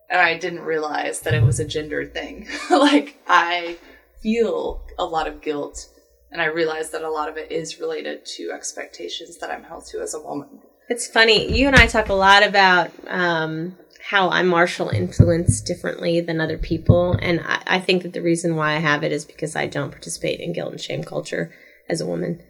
and 0.09 0.19
I 0.19 0.37
didn't 0.37 0.61
realize 0.61 1.19
that 1.21 1.33
it 1.33 1.43
was 1.43 1.59
a 1.59 1.65
gendered 1.65 2.13
thing. 2.13 2.47
like, 2.69 3.19
I 3.27 3.77
feel 4.21 4.81
a 4.97 5.05
lot 5.05 5.27
of 5.27 5.41
guilt, 5.41 5.87
and 6.31 6.41
I 6.41 6.45
realize 6.45 6.89
that 6.91 7.03
a 7.03 7.11
lot 7.11 7.29
of 7.29 7.37
it 7.37 7.51
is 7.51 7.79
related 7.79 8.25
to 8.37 8.51
expectations 8.51 9.37
that 9.37 9.51
I'm 9.51 9.63
held 9.63 9.85
to 9.87 10.01
as 10.01 10.13
a 10.13 10.21
woman. 10.21 10.61
It's 10.89 11.07
funny. 11.07 11.55
You 11.55 11.67
and 11.67 11.75
I 11.75 11.85
talk 11.85 12.09
a 12.09 12.13
lot 12.13 12.41
about 12.41 12.89
um, 13.07 13.77
how 14.01 14.29
I'm 14.29 14.47
martial 14.47 14.89
influenced 14.89 15.67
differently 15.67 16.19
than 16.21 16.41
other 16.41 16.57
people. 16.57 17.13
And 17.21 17.41
I, 17.41 17.61
I 17.67 17.79
think 17.79 18.01
that 18.01 18.13
the 18.13 18.23
reason 18.23 18.55
why 18.55 18.73
I 18.73 18.79
have 18.79 19.03
it 19.03 19.11
is 19.11 19.23
because 19.23 19.55
I 19.55 19.67
don't 19.67 19.91
participate 19.91 20.39
in 20.39 20.51
guilt 20.53 20.71
and 20.71 20.81
shame 20.81 21.03
culture 21.03 21.53
as 21.89 22.01
a 22.01 22.05
woman. 22.05 22.41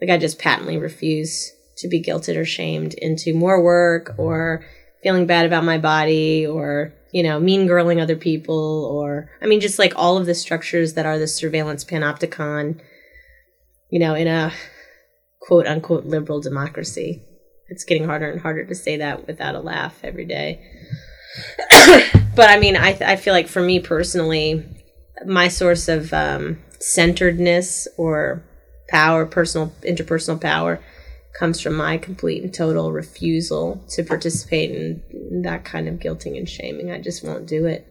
Like, 0.00 0.10
I 0.10 0.18
just 0.18 0.38
patently 0.38 0.78
refuse 0.78 1.52
to 1.78 1.88
be 1.88 2.02
guilted 2.02 2.36
or 2.36 2.44
shamed 2.44 2.94
into 2.94 3.34
more 3.34 3.62
work 3.62 4.14
or 4.18 4.64
feeling 5.02 5.26
bad 5.26 5.46
about 5.46 5.64
my 5.64 5.78
body 5.78 6.46
or, 6.46 6.92
you 7.12 7.22
know, 7.22 7.40
mean 7.40 7.66
girling 7.66 8.00
other 8.00 8.16
people 8.16 8.84
or, 8.92 9.30
I 9.42 9.46
mean, 9.46 9.60
just 9.60 9.78
like 9.78 9.94
all 9.96 10.16
of 10.16 10.26
the 10.26 10.34
structures 10.34 10.94
that 10.94 11.06
are 11.06 11.18
the 11.18 11.26
surveillance 11.26 11.84
panopticon, 11.84 12.80
you 13.90 13.98
know, 13.98 14.14
in 14.14 14.26
a 14.26 14.52
quote 15.40 15.66
unquote 15.66 16.04
liberal 16.04 16.40
democracy. 16.40 17.22
It's 17.68 17.84
getting 17.84 18.04
harder 18.04 18.30
and 18.30 18.40
harder 18.40 18.64
to 18.64 18.74
say 18.74 18.96
that 18.98 19.26
without 19.26 19.54
a 19.54 19.60
laugh 19.60 20.00
every 20.02 20.24
day. 20.24 20.60
but 22.34 22.50
I 22.50 22.58
mean, 22.58 22.76
I, 22.76 22.96
I 23.00 23.16
feel 23.16 23.32
like 23.32 23.48
for 23.48 23.62
me 23.62 23.80
personally, 23.80 24.64
my 25.24 25.48
source 25.48 25.88
of 25.88 26.12
um, 26.12 26.58
centeredness 26.80 27.86
or 27.96 28.44
power, 28.90 29.24
personal, 29.26 29.72
interpersonal 29.82 30.40
power, 30.40 30.80
comes 31.38 31.60
from 31.60 31.74
my 31.74 31.96
complete 31.96 32.42
and 32.42 32.52
total 32.52 32.92
refusal 32.92 33.82
to 33.88 34.02
participate 34.02 34.70
in 34.70 35.42
that 35.42 35.64
kind 35.64 35.88
of 35.88 35.94
guilting 35.96 36.36
and 36.36 36.48
shaming. 36.48 36.90
I 36.90 37.00
just 37.00 37.24
won't 37.24 37.46
do 37.46 37.66
it. 37.66 37.86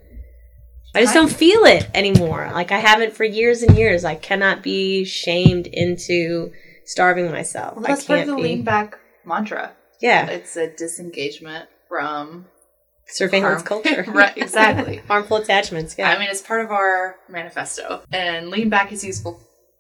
I 0.96 1.02
just 1.02 1.14
don't 1.14 1.32
feel 1.32 1.66
it 1.66 1.88
anymore. 1.94 2.50
Like 2.52 2.72
I 2.72 2.80
haven't 2.80 3.14
for 3.14 3.24
years 3.24 3.62
and 3.64 3.78
years. 3.78 4.04
I 4.04 4.16
cannot 4.16 4.64
be 4.64 5.06
shamed 5.06 5.68
into 5.68 6.52
starving 6.86 7.32
myself. 7.32 7.76
Well, 7.76 7.86
that's 7.86 8.04
I 8.10 8.18
can't 8.18 8.22
of 8.22 8.28
the 8.28 8.36
be. 8.36 8.42
lean 8.50 8.64
back 8.64 8.98
mantra. 9.26 9.74
Yeah, 10.02 10.28
It's 10.28 10.56
a 10.56 10.68
disengagement 10.76 11.70
from 11.88 12.46
surveillance 13.06 13.62
harm- 13.68 13.84
culture. 13.84 14.06
right, 14.12 14.36
exactly. 14.38 14.98
Harmful 15.08 15.38
attachments. 15.38 15.96
Yeah. 15.98 16.10
I 16.10 16.18
mean, 16.18 16.30
it's 16.30 16.42
part 16.42 16.64
of 16.66 16.72
our 16.72 17.18
manifesto. 17.28 18.02
And 18.12 18.50
lean 18.50 18.70
back 18.70 18.92
is 18.92 19.04
useful 19.04 19.40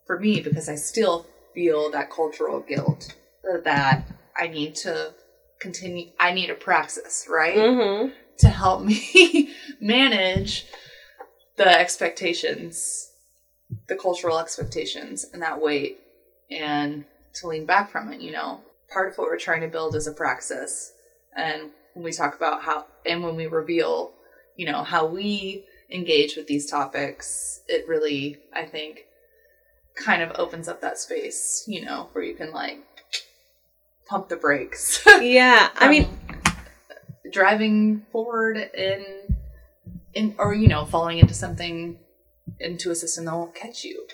for 0.09 0.19
me 0.19 0.41
because 0.41 0.67
I 0.67 0.73
still 0.73 1.27
feel 1.53 1.91
that 1.91 2.09
cultural 2.09 2.61
guilt 2.61 3.15
that 3.63 4.07
I 4.35 4.47
need 4.47 4.73
to 4.77 5.13
continue. 5.59 6.09
I 6.19 6.33
need 6.33 6.49
a 6.49 6.55
praxis, 6.55 7.27
right? 7.29 7.55
mm-hmm. 7.55 8.09
To 8.39 8.49
help 8.49 8.81
me 8.81 9.53
manage 9.79 10.65
the 11.57 11.67
expectations, 11.67 13.11
the 13.87 13.95
cultural 13.95 14.39
expectations, 14.39 15.27
and 15.31 15.43
that 15.43 15.61
weight, 15.61 15.99
and 16.49 17.05
to 17.35 17.47
lean 17.47 17.67
back 17.67 17.91
from 17.91 18.11
it, 18.11 18.19
you 18.19 18.31
know. 18.31 18.61
Part 18.91 19.11
of 19.11 19.17
what 19.19 19.27
we're 19.27 19.37
trying 19.37 19.61
to 19.61 19.67
build 19.67 19.93
is 19.93 20.07
a 20.07 20.11
praxis. 20.11 20.91
And 21.37 21.69
when 21.93 22.03
we 22.03 22.11
talk 22.11 22.35
about 22.35 22.63
how, 22.63 22.87
and 23.05 23.23
when 23.23 23.35
we 23.35 23.45
reveal, 23.45 24.13
you 24.55 24.65
know, 24.65 24.83
how 24.83 25.05
we 25.05 25.65
engage 25.91 26.35
with 26.35 26.47
these 26.47 26.65
topics, 26.65 27.61
it 27.67 27.87
really, 27.87 28.37
I 28.55 28.65
think, 28.65 29.01
kind 30.03 30.21
of 30.21 30.31
opens 30.39 30.67
up 30.67 30.81
that 30.81 30.97
space, 30.97 31.63
you 31.67 31.83
know, 31.85 32.09
where 32.13 32.23
you 32.23 32.33
can 32.33 32.51
like 32.51 32.79
pump 34.07 34.29
the 34.29 34.35
brakes. 34.35 35.05
Yeah. 35.21 35.69
I 35.75 35.89
mean, 35.89 36.05
um, 36.05 36.35
driving 37.31 38.05
forward 38.11 38.57
in, 38.73 39.05
in, 40.13 40.35
or 40.37 40.53
you 40.53 40.67
know, 40.67 40.85
falling 40.85 41.19
into 41.19 41.33
something, 41.33 41.99
into 42.59 42.89
a 42.91 42.95
system 42.95 43.25
that 43.25 43.33
won't 43.35 43.53
catch 43.55 43.83
you. 43.83 44.07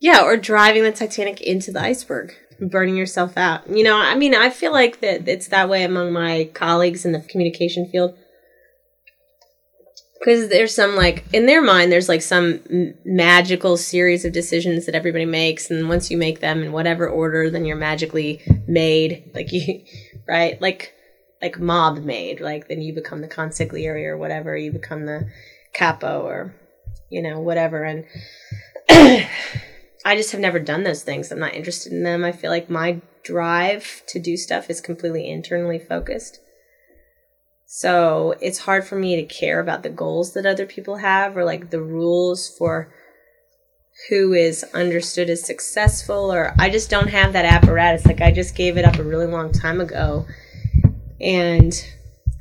yeah, 0.00 0.22
or 0.24 0.36
driving 0.36 0.82
the 0.82 0.92
Titanic 0.92 1.40
into 1.40 1.70
the 1.72 1.80
iceberg, 1.80 2.34
burning 2.60 2.96
yourself 2.96 3.36
out. 3.36 3.68
You 3.68 3.84
know, 3.84 3.96
I 3.96 4.14
mean, 4.14 4.34
I 4.34 4.50
feel 4.50 4.72
like 4.72 5.00
that 5.00 5.28
it's 5.28 5.48
that 5.48 5.68
way 5.68 5.84
among 5.84 6.12
my 6.12 6.50
colleagues 6.54 7.04
in 7.04 7.12
the 7.12 7.20
communication 7.20 7.88
field. 7.90 8.16
Because 10.20 10.50
there's 10.50 10.74
some 10.74 10.96
like 10.96 11.24
in 11.32 11.46
their 11.46 11.62
mind, 11.62 11.90
there's 11.90 12.08
like 12.08 12.20
some 12.22 12.60
m- 12.70 12.94
magical 13.04 13.76
series 13.78 14.24
of 14.24 14.32
decisions 14.32 14.84
that 14.86 14.94
everybody 14.94 15.24
makes, 15.24 15.70
and 15.70 15.88
once 15.88 16.10
you 16.10 16.18
make 16.18 16.40
them 16.40 16.62
in 16.62 16.72
whatever 16.72 17.08
order, 17.08 17.48
then 17.48 17.64
you're 17.64 17.76
magically 17.76 18.42
made. 18.66 19.30
Like 19.34 19.52
you, 19.52 19.82
right? 20.28 20.60
Like 20.60 20.92
like 21.40 21.58
mob 21.58 22.04
made. 22.04 22.40
Like 22.40 22.68
then 22.68 22.82
you 22.82 22.92
become 22.92 23.22
the 23.22 23.28
consigliere 23.28 24.06
or 24.06 24.18
whatever. 24.18 24.56
You 24.56 24.72
become 24.72 25.06
the 25.06 25.30
capo 25.72 26.22
or 26.22 26.54
you 27.08 27.22
know 27.22 27.40
whatever. 27.40 27.84
And 27.84 28.04
I 30.04 30.16
just 30.16 30.32
have 30.32 30.40
never 30.40 30.58
done 30.58 30.84
those 30.84 31.02
things. 31.02 31.30
I'm 31.30 31.38
not 31.38 31.54
interested 31.54 31.92
in 31.92 32.02
them. 32.02 32.24
I 32.24 32.32
feel 32.32 32.50
like 32.50 32.68
my 32.68 33.00
drive 33.22 34.02
to 34.08 34.18
do 34.18 34.36
stuff 34.36 34.70
is 34.70 34.80
completely 34.80 35.30
internally 35.30 35.78
focused. 35.78 36.40
So 37.72 38.34
it's 38.40 38.58
hard 38.58 38.84
for 38.84 38.96
me 38.96 39.14
to 39.14 39.22
care 39.22 39.60
about 39.60 39.84
the 39.84 39.90
goals 39.90 40.32
that 40.32 40.44
other 40.44 40.66
people 40.66 40.96
have 40.96 41.36
or 41.36 41.44
like 41.44 41.70
the 41.70 41.80
rules 41.80 42.48
for 42.58 42.92
who 44.08 44.32
is 44.32 44.64
understood 44.74 45.30
as 45.30 45.44
successful 45.44 46.32
or 46.32 46.52
I 46.58 46.68
just 46.68 46.90
don't 46.90 47.10
have 47.10 47.32
that 47.32 47.44
apparatus. 47.44 48.06
Like 48.06 48.20
I 48.20 48.32
just 48.32 48.56
gave 48.56 48.76
it 48.76 48.84
up 48.84 48.98
a 48.98 49.04
really 49.04 49.28
long 49.28 49.52
time 49.52 49.80
ago 49.80 50.26
and 51.20 51.72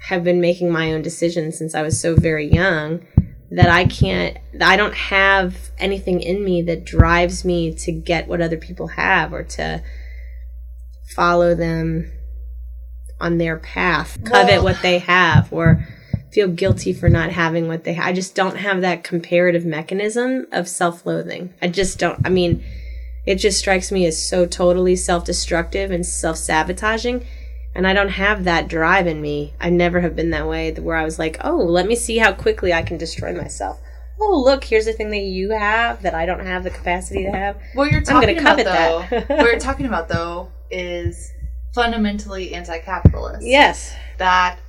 have 0.08 0.24
been 0.24 0.42
making 0.42 0.72
my 0.72 0.94
own 0.94 1.04
decisions 1.04 1.60
since 1.60 1.76
I 1.76 1.84
was 1.84 2.02
so 2.02 2.16
very 2.16 2.52
young 2.52 3.06
that 3.52 3.70
I 3.70 3.86
can't 3.86 4.36
I 4.60 4.78
don't 4.78 4.96
have 4.96 5.70
anything 5.78 6.24
in 6.24 6.44
me 6.44 6.64
that 6.64 6.86
drives 6.86 7.46
me 7.46 7.72
to 7.76 7.92
get 7.92 8.28
what 8.28 8.42
other 8.42 8.58
people 8.58 8.88
have 8.88 9.32
or 9.32 9.44
to 9.44 9.84
follow 11.16 11.54
them 11.54 12.12
on 13.22 13.38
their 13.38 13.58
path, 13.58 14.18
covet 14.24 14.56
Well- 14.56 14.64
what 14.64 14.82
they 14.82 15.00
have 15.00 15.52
or 15.52 15.86
feel 16.32 16.48
guilty 16.48 16.94
for 16.94 17.10
not 17.10 17.32
having 17.32 17.68
what 17.68 17.84
they 17.84 17.94
have. 17.94 18.06
I 18.06 18.14
just 18.14 18.36
don't 18.36 18.58
have 18.58 18.82
that 18.82 19.04
comparative 19.04 19.66
mechanism 19.66 20.46
of 20.52 20.68
self-loathing. 20.68 21.54
I 21.62 21.68
just 21.70 21.98
don't 21.98 22.20
I 22.24 22.30
mean 22.30 22.64
it 23.26 23.36
just 23.36 23.58
strikes 23.60 23.92
me 23.92 24.06
as 24.06 24.22
so 24.22 24.46
totally 24.46 24.96
self-destructive 24.96 25.90
and 25.92 26.06
self-sabotaging 26.06 27.26
and 27.76 27.88
I 27.88 27.94
don't 27.94 28.10
have 28.10 28.44
that 28.46 28.68
drive 28.68 29.08
in 29.08 29.22
me. 29.22 29.54
I 29.60 29.70
never 29.70 30.02
have 30.02 30.16
been 30.16 30.30
that 30.32 30.48
way 30.48 30.72
where 30.74 30.96
I 30.98 31.04
was 31.04 31.20
like, 31.20 31.38
"Oh, 31.42 31.56
let 31.58 31.86
me 31.88 31.96
see 31.96 32.18
how 32.18 32.32
quickly 32.34 32.74
I 32.74 32.82
can 32.82 32.98
destroy 32.98 33.34
myself." 33.34 33.80
Oh, 34.22 34.42
look, 34.44 34.64
here's 34.66 34.86
the 34.86 34.94
thing 34.94 35.12
that 35.12 35.20
you 35.22 35.52
have 35.52 36.02
that 36.02 36.14
I 36.14 36.26
don't 36.26 36.46
have 36.46 36.64
the 36.64 36.72
capacity 36.72 37.24
to 37.24 37.32
have. 37.32 37.58
What 37.74 37.90
you're 37.92 38.02
I'm 38.02 38.06
gonna 38.06 38.36
talking 38.36 38.38
about, 38.40 38.58
covet 38.58 38.66
though, 38.66 39.06
that. 39.20 39.30
what 39.30 39.46
you're 39.52 39.60
talking 39.70 39.86
about 39.86 40.10
though, 40.10 40.50
is 40.72 41.32
fundamentally 41.74 42.54
anti-capitalist. 42.54 43.46
Yes, 43.46 43.94
that 44.18 44.60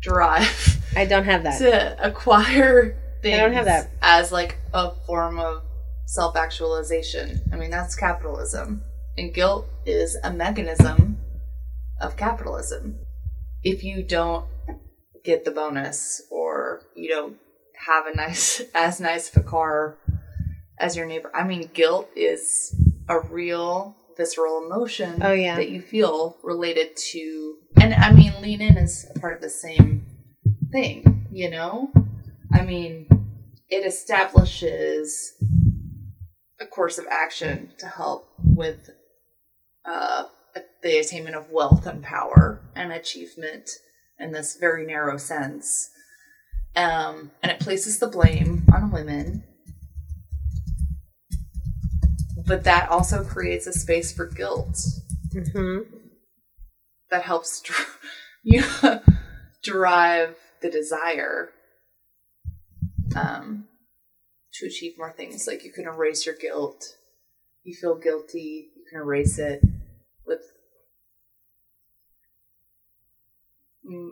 drive 0.00 0.78
I 0.96 1.06
don't 1.06 1.24
have 1.24 1.44
that. 1.44 1.58
to 1.58 2.06
acquire 2.06 2.96
things 3.22 3.38
I 3.38 3.42
don't 3.42 3.52
have 3.52 3.64
that. 3.66 3.90
as 4.02 4.32
like 4.32 4.58
a 4.74 4.90
form 5.06 5.38
of 5.38 5.62
self-actualization. 6.06 7.40
I 7.52 7.56
mean, 7.56 7.70
that's 7.70 7.94
capitalism, 7.94 8.82
and 9.16 9.32
guilt 9.32 9.66
is 9.86 10.16
a 10.22 10.32
mechanism 10.32 11.18
of 12.00 12.16
capitalism. 12.16 12.98
If 13.62 13.84
you 13.84 14.02
don't 14.02 14.46
get 15.24 15.44
the 15.44 15.52
bonus, 15.52 16.20
or 16.30 16.82
you 16.96 17.08
don't 17.08 17.36
have 17.86 18.06
a 18.06 18.14
nice, 18.16 18.60
as 18.74 19.00
nice 19.00 19.34
of 19.34 19.44
a 19.44 19.46
car 19.48 19.96
as 20.78 20.96
your 20.96 21.06
neighbor, 21.06 21.30
I 21.34 21.44
mean, 21.44 21.70
guilt 21.72 22.08
is 22.16 22.74
a 23.08 23.20
real 23.20 23.96
visceral 24.16 24.64
emotion 24.64 25.22
Oh, 25.22 25.32
yeah. 25.32 25.56
that 25.56 25.70
you 25.70 25.80
feel 25.80 26.36
related 26.42 26.96
to. 26.96 27.56
And 27.80 27.94
i 27.94 28.12
mean 28.12 28.32
lean 28.40 28.60
in 28.60 28.76
is 28.76 29.06
a 29.14 29.18
part 29.18 29.34
of 29.36 29.40
the 29.42 29.50
same 29.50 30.06
thing 30.70 31.26
you 31.30 31.50
know? 31.50 31.90
I 32.52 32.62
mean 32.62 33.06
it 33.68 33.86
establishes 33.86 35.34
a 36.60 36.66
course 36.66 36.98
of 36.98 37.06
action 37.10 37.70
to 37.78 37.86
help 37.86 38.28
with 38.44 38.90
uh, 39.84 40.24
the 40.82 40.98
attainment 40.98 41.34
of 41.36 41.50
wealth 41.50 41.86
and 41.86 42.02
power 42.02 42.60
and 42.76 42.92
achievement 42.92 43.70
in 44.18 44.30
this 44.32 44.56
very 44.56 44.86
narrow 44.86 45.16
sense. 45.16 45.88
Um, 46.76 47.32
and 47.42 47.50
it 47.50 47.60
places 47.60 47.98
the 47.98 48.06
blame 48.06 48.64
on 48.72 48.90
women 48.90 49.42
but 52.46 52.64
that 52.64 52.88
also 52.88 53.24
creates 53.24 53.66
a 53.66 53.72
space 53.72 54.12
for 54.12 54.26
guilt 54.26 54.78
hmm 55.52 55.78
that 57.10 57.22
helps 57.22 57.60
dr- 57.60 57.98
you 58.42 58.64
drive 59.62 60.34
the 60.62 60.70
desire 60.70 61.50
um, 63.14 63.64
to 64.54 64.66
achieve 64.66 64.94
more 64.96 65.12
things. 65.12 65.46
Like 65.46 65.64
you 65.64 65.72
can 65.72 65.86
erase 65.86 66.26
your 66.26 66.34
guilt. 66.34 66.96
You 67.62 67.74
feel 67.74 67.96
guilty. 67.96 68.70
You 68.74 68.84
can 68.90 69.00
erase 69.00 69.38
it 69.38 69.62
with 70.26 70.40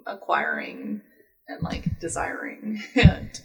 acquiring 0.06 1.00
and 1.48 1.62
like 1.62 1.98
desiring 2.00 2.82
and 2.94 3.40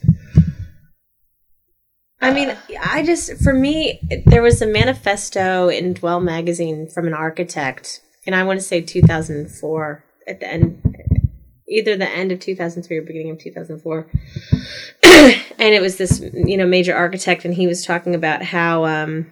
I 2.20 2.32
mean, 2.32 2.56
I 2.82 3.02
just, 3.04 3.42
for 3.42 3.52
me, 3.52 4.00
there 4.26 4.42
was 4.42 4.62
a 4.62 4.66
manifesto 4.66 5.68
in 5.68 5.92
Dwell 5.92 6.20
magazine 6.20 6.88
from 6.88 7.06
an 7.06 7.14
architect, 7.14 8.00
and 8.26 8.34
I 8.34 8.42
want 8.44 8.58
to 8.58 8.64
say 8.64 8.80
2004 8.80 10.04
at 10.26 10.40
the 10.40 10.48
end, 10.50 10.96
either 11.68 11.96
the 11.96 12.08
end 12.08 12.32
of 12.32 12.40
2003 12.40 12.96
or 12.96 13.02
beginning 13.02 13.30
of 13.30 13.38
2004. 13.38 14.06
and 15.02 15.74
it 15.74 15.82
was 15.82 15.98
this, 15.98 16.20
you 16.32 16.56
know, 16.56 16.66
major 16.66 16.94
architect, 16.94 17.44
and 17.44 17.54
he 17.54 17.66
was 17.66 17.84
talking 17.84 18.14
about 18.14 18.42
how 18.42 18.86
um, 18.86 19.30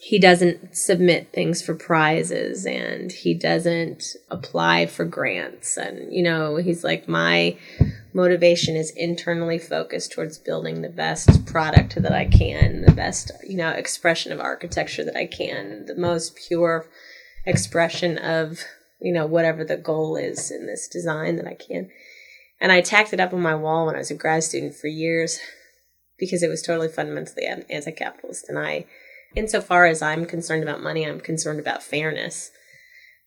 he 0.00 0.18
doesn't 0.18 0.76
submit 0.76 1.32
things 1.32 1.60
for 1.60 1.74
prizes 1.74 2.64
and 2.64 3.10
he 3.10 3.34
doesn't 3.34 4.16
apply 4.30 4.86
for 4.86 5.04
grants. 5.04 5.76
And, 5.76 6.12
you 6.12 6.22
know, 6.22 6.56
he's 6.56 6.84
like, 6.84 7.08
my 7.08 7.56
motivation 8.12 8.76
is 8.76 8.92
internally 8.96 9.58
focused 9.58 10.12
towards 10.12 10.38
building 10.38 10.82
the 10.82 10.88
best 10.88 11.44
product 11.46 12.00
that 12.00 12.12
I 12.12 12.26
can, 12.26 12.82
the 12.82 12.92
best, 12.92 13.32
you 13.46 13.56
know, 13.56 13.70
expression 13.70 14.32
of 14.32 14.40
architecture 14.40 15.04
that 15.04 15.16
I 15.16 15.26
can, 15.26 15.86
the 15.86 15.96
most 15.96 16.36
pure 16.36 16.86
expression 17.44 18.18
of, 18.18 18.60
you 19.00 19.12
know, 19.12 19.26
whatever 19.26 19.64
the 19.64 19.76
goal 19.76 20.16
is 20.16 20.50
in 20.50 20.66
this 20.66 20.86
design 20.86 21.36
that 21.36 21.46
I 21.46 21.54
can. 21.54 21.90
And 22.60 22.70
I 22.70 22.80
tacked 22.80 23.12
it 23.12 23.20
up 23.20 23.32
on 23.32 23.40
my 23.40 23.54
wall 23.54 23.86
when 23.86 23.94
I 23.94 23.98
was 23.98 24.10
a 24.10 24.14
grad 24.14 24.44
student 24.44 24.74
for 24.74 24.86
years 24.86 25.40
because 26.18 26.42
it 26.42 26.48
was 26.48 26.62
totally 26.62 26.88
fundamentally 26.88 27.46
anti 27.46 27.90
capitalist. 27.90 28.48
And 28.48 28.58
I, 28.58 28.86
insofar 29.34 29.86
as 29.86 30.02
I'm 30.02 30.26
concerned 30.26 30.62
about 30.62 30.82
money, 30.82 31.06
I'm 31.06 31.20
concerned 31.20 31.60
about 31.60 31.82
fairness, 31.82 32.50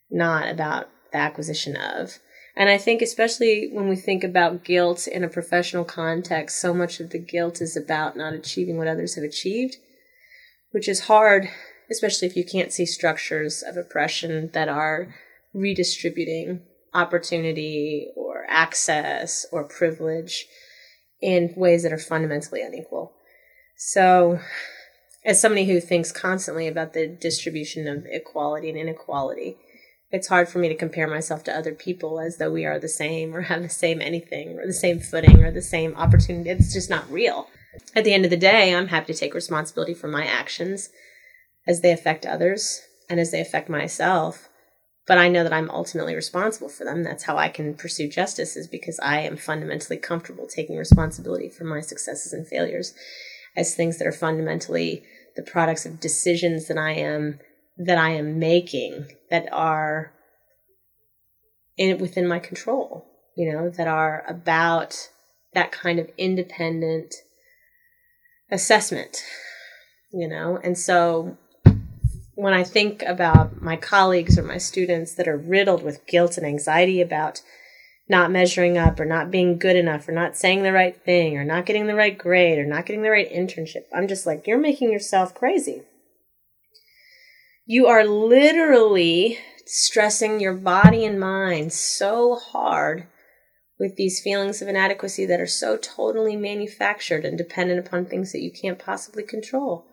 not 0.09 0.49
about 0.49 0.89
the 1.11 1.17
acquisition 1.17 1.75
of. 1.75 2.19
And 2.55 2.69
I 2.69 2.77
think, 2.77 3.01
especially 3.01 3.69
when 3.71 3.87
we 3.87 3.95
think 3.95 4.23
about 4.23 4.63
guilt 4.63 5.07
in 5.07 5.23
a 5.23 5.29
professional 5.29 5.85
context, 5.85 6.59
so 6.59 6.73
much 6.73 6.99
of 6.99 7.11
the 7.11 7.19
guilt 7.19 7.61
is 7.61 7.77
about 7.77 8.17
not 8.17 8.33
achieving 8.33 8.77
what 8.77 8.87
others 8.87 9.15
have 9.15 9.23
achieved, 9.23 9.77
which 10.71 10.89
is 10.89 11.01
hard, 11.01 11.49
especially 11.89 12.27
if 12.27 12.35
you 12.35 12.43
can't 12.43 12.73
see 12.73 12.85
structures 12.85 13.63
of 13.63 13.77
oppression 13.77 14.49
that 14.53 14.67
are 14.67 15.13
redistributing 15.53 16.61
opportunity 16.93 18.07
or 18.15 18.45
access 18.49 19.45
or 19.51 19.63
privilege 19.63 20.45
in 21.21 21.53
ways 21.55 21.83
that 21.83 21.93
are 21.93 21.97
fundamentally 21.97 22.61
unequal. 22.61 23.13
So, 23.77 24.39
as 25.23 25.39
somebody 25.39 25.65
who 25.65 25.79
thinks 25.79 26.11
constantly 26.11 26.67
about 26.67 26.93
the 26.93 27.07
distribution 27.07 27.87
of 27.87 28.05
equality 28.07 28.69
and 28.69 28.77
inequality, 28.77 29.57
it's 30.09 30.27
hard 30.27 30.49
for 30.49 30.59
me 30.59 30.67
to 30.67 30.75
compare 30.75 31.07
myself 31.07 31.43
to 31.43 31.55
other 31.55 31.73
people 31.73 32.19
as 32.19 32.37
though 32.37 32.51
we 32.51 32.65
are 32.65 32.79
the 32.79 32.89
same 32.89 33.35
or 33.35 33.41
have 33.41 33.61
the 33.61 33.69
same 33.69 34.01
anything 34.01 34.59
or 34.59 34.65
the 34.65 34.73
same 34.73 34.99
footing 34.99 35.43
or 35.43 35.51
the 35.51 35.61
same 35.61 35.95
opportunity. 35.95 36.49
It's 36.49 36.73
just 36.73 36.89
not 36.89 37.09
real. 37.09 37.47
At 37.95 38.03
the 38.03 38.13
end 38.13 38.25
of 38.25 38.31
the 38.31 38.37
day, 38.37 38.75
I'm 38.75 38.87
happy 38.87 39.13
to 39.13 39.19
take 39.19 39.33
responsibility 39.33 39.93
for 39.93 40.07
my 40.07 40.25
actions 40.25 40.89
as 41.67 41.81
they 41.81 41.91
affect 41.91 42.25
others 42.25 42.81
and 43.09 43.19
as 43.19 43.31
they 43.31 43.39
affect 43.39 43.69
myself. 43.69 44.49
But 45.07 45.17
I 45.17 45.29
know 45.29 45.43
that 45.43 45.53
I'm 45.53 45.69
ultimately 45.69 46.15
responsible 46.15 46.69
for 46.69 46.83
them. 46.83 47.03
That's 47.03 47.23
how 47.23 47.37
I 47.37 47.49
can 47.49 47.73
pursue 47.75 48.09
justice, 48.09 48.55
is 48.55 48.67
because 48.67 48.99
I 49.01 49.21
am 49.21 49.37
fundamentally 49.37 49.97
comfortable 49.97 50.47
taking 50.47 50.77
responsibility 50.77 51.49
for 51.49 51.63
my 51.63 51.81
successes 51.81 52.33
and 52.33 52.47
failures 52.47 52.93
as 53.55 53.75
things 53.75 53.97
that 53.97 54.07
are 54.07 54.11
fundamentally 54.11 55.03
the 55.35 55.41
products 55.41 55.85
of 55.85 55.99
decisions 55.99 56.67
that 56.67 56.77
I 56.77 56.91
am 56.91 57.39
that 57.77 57.97
I 57.97 58.11
am 58.11 58.37
making 58.37 59.07
that 59.29 59.47
are 59.51 60.13
in 61.77 61.97
within 61.97 62.27
my 62.27 62.39
control, 62.39 63.05
you 63.35 63.51
know, 63.51 63.69
that 63.69 63.87
are 63.87 64.23
about 64.27 65.09
that 65.53 65.71
kind 65.71 65.99
of 65.99 66.09
independent 66.17 67.15
assessment, 68.51 69.23
you 70.11 70.27
know. 70.27 70.59
And 70.63 70.77
so 70.77 71.37
when 72.35 72.53
I 72.53 72.63
think 72.63 73.01
about 73.03 73.61
my 73.61 73.77
colleagues 73.77 74.37
or 74.37 74.43
my 74.43 74.57
students 74.57 75.15
that 75.15 75.27
are 75.27 75.37
riddled 75.37 75.83
with 75.83 76.05
guilt 76.05 76.37
and 76.37 76.45
anxiety 76.45 77.01
about 77.01 77.41
not 78.11 78.29
measuring 78.29 78.77
up 78.77 78.99
or 78.99 79.05
not 79.05 79.31
being 79.31 79.57
good 79.57 79.75
enough 79.75 80.07
or 80.07 80.11
not 80.11 80.37
saying 80.37 80.61
the 80.61 80.71
right 80.71 81.01
thing 81.03 81.35
or 81.35 81.43
not 81.43 81.65
getting 81.65 81.87
the 81.87 81.95
right 81.95 82.17
grade 82.17 82.59
or 82.59 82.65
not 82.65 82.85
getting 82.85 83.01
the 83.01 83.09
right 83.09 83.31
internship, 83.33 83.85
I'm 83.91 84.07
just 84.07 84.27
like, 84.27 84.45
you're 84.45 84.59
making 84.59 84.91
yourself 84.91 85.33
crazy 85.33 85.81
you 87.71 87.87
are 87.87 88.03
literally 88.03 89.37
stressing 89.65 90.41
your 90.41 90.53
body 90.53 91.05
and 91.05 91.17
mind 91.17 91.71
so 91.71 92.35
hard 92.35 93.07
with 93.79 93.95
these 93.95 94.21
feelings 94.21 94.61
of 94.61 94.67
inadequacy 94.67 95.25
that 95.25 95.39
are 95.39 95.47
so 95.47 95.77
totally 95.77 96.35
manufactured 96.35 97.23
and 97.23 97.37
dependent 97.37 97.79
upon 97.79 98.05
things 98.05 98.33
that 98.33 98.41
you 98.41 98.51
can't 98.51 98.77
possibly 98.77 99.23
control. 99.23 99.85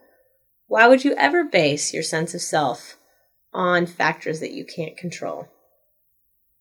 Why 0.67 0.89
would 0.89 1.05
you 1.05 1.15
ever 1.17 1.45
base 1.45 1.95
your 1.95 2.03
sense 2.03 2.35
of 2.35 2.41
self 2.41 2.97
on 3.53 3.87
factors 3.87 4.41
that 4.41 4.51
you 4.51 4.65
can't 4.65 4.97
control? 4.97 5.47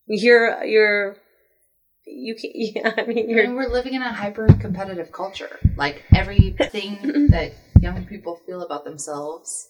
You're 0.05 0.63
you're 0.63 1.17
you 2.07 2.35
can 2.35 2.51
yeah, 2.55 2.93
I 2.97 3.05
mean 3.05 3.29
you're 3.29 3.47
mean, 3.47 3.55
we're 3.55 3.69
living 3.69 3.93
in 3.93 4.01
a 4.01 4.13
hyper 4.13 4.47
competitive 4.59 5.11
culture. 5.11 5.59
Like 5.75 6.03
everything 6.13 6.97
mm-hmm. 7.03 7.27
that 7.27 7.53
young 7.79 8.05
people 8.05 8.41
feel 8.45 8.61
about 8.61 8.85
themselves 8.85 9.67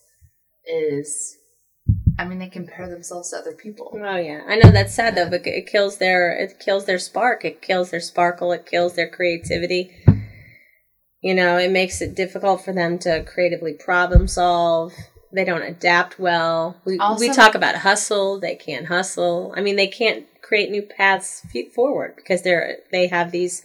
is 0.66 1.38
I 2.20 2.26
mean 2.26 2.40
they 2.40 2.48
compare 2.48 2.90
themselves 2.90 3.32
to 3.32 3.38
other 3.38 3.54
people. 3.54 3.92
Oh 3.94 4.16
yeah, 4.16 4.42
I 4.48 4.56
know 4.56 4.72
that's 4.72 4.94
sad 4.94 5.16
though, 5.16 5.30
but 5.30 5.46
it 5.46 5.68
kills 5.68 5.98
their 5.98 6.32
it 6.32 6.60
kills 6.60 6.86
their 6.86 7.00
spark, 7.00 7.46
it 7.46 7.62
kills 7.62 7.92
their 7.92 8.00
sparkle, 8.00 8.52
it 8.52 8.66
kills 8.66 8.96
their 8.96 9.10
creativity. 9.10 9.92
You 11.22 11.34
know, 11.34 11.58
it 11.58 11.72
makes 11.72 12.02
it 12.02 12.16
difficult 12.16 12.64
for 12.64 12.74
them 12.74 13.00
to 13.00 13.24
creatively 13.24 13.74
problem 13.74 14.28
solve. 14.28 14.94
They 15.34 15.44
don't 15.44 15.64
adapt 15.64 16.20
well. 16.20 16.80
We 16.86 16.98
Also- 17.00 17.20
we 17.20 17.34
talk 17.34 17.56
about 17.56 17.76
hustle. 17.76 18.40
They 18.40 18.56
can't 18.56 18.86
hustle. 18.86 19.54
I 19.56 19.62
mean, 19.62 19.76
they 19.76 19.88
can't 19.88 20.26
create 20.48 20.72
new 20.72 20.82
paths 20.82 21.46
forward 21.76 22.16
because 22.16 22.42
they're 22.44 22.78
they 22.92 23.08
have 23.08 23.32
these 23.32 23.64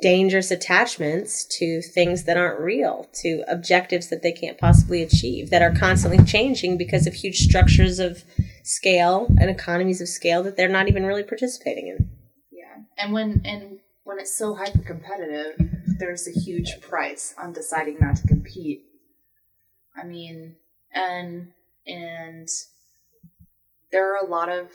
dangerous 0.00 0.50
attachments 0.50 1.44
to 1.44 1.80
things 1.80 2.24
that 2.24 2.36
aren't 2.36 2.60
real, 2.60 3.08
to 3.14 3.44
objectives 3.48 4.08
that 4.08 4.22
they 4.22 4.32
can't 4.32 4.58
possibly 4.58 5.02
achieve, 5.02 5.50
that 5.50 5.62
are 5.62 5.74
constantly 5.74 6.22
changing 6.24 6.76
because 6.76 7.06
of 7.06 7.14
huge 7.14 7.38
structures 7.38 7.98
of 7.98 8.24
scale 8.64 9.26
and 9.40 9.48
economies 9.48 10.00
of 10.00 10.08
scale 10.08 10.42
that 10.42 10.56
they're 10.56 10.68
not 10.68 10.88
even 10.88 11.06
really 11.06 11.22
participating 11.22 11.88
in. 11.88 12.10
Yeah. 12.50 12.82
And 12.98 13.12
when 13.12 13.42
and 13.44 13.78
when 14.04 14.18
it's 14.18 14.36
so 14.36 14.54
hyper 14.54 14.80
competitive, 14.80 15.54
there's 15.98 16.26
a 16.26 16.38
huge 16.38 16.80
price 16.80 17.34
on 17.38 17.52
deciding 17.52 17.98
not 18.00 18.16
to 18.16 18.26
compete. 18.26 18.82
I 19.96 20.04
mean, 20.04 20.56
and 20.92 21.52
and 21.86 22.48
there 23.92 24.12
are 24.12 24.26
a 24.26 24.28
lot 24.28 24.48
of 24.48 24.68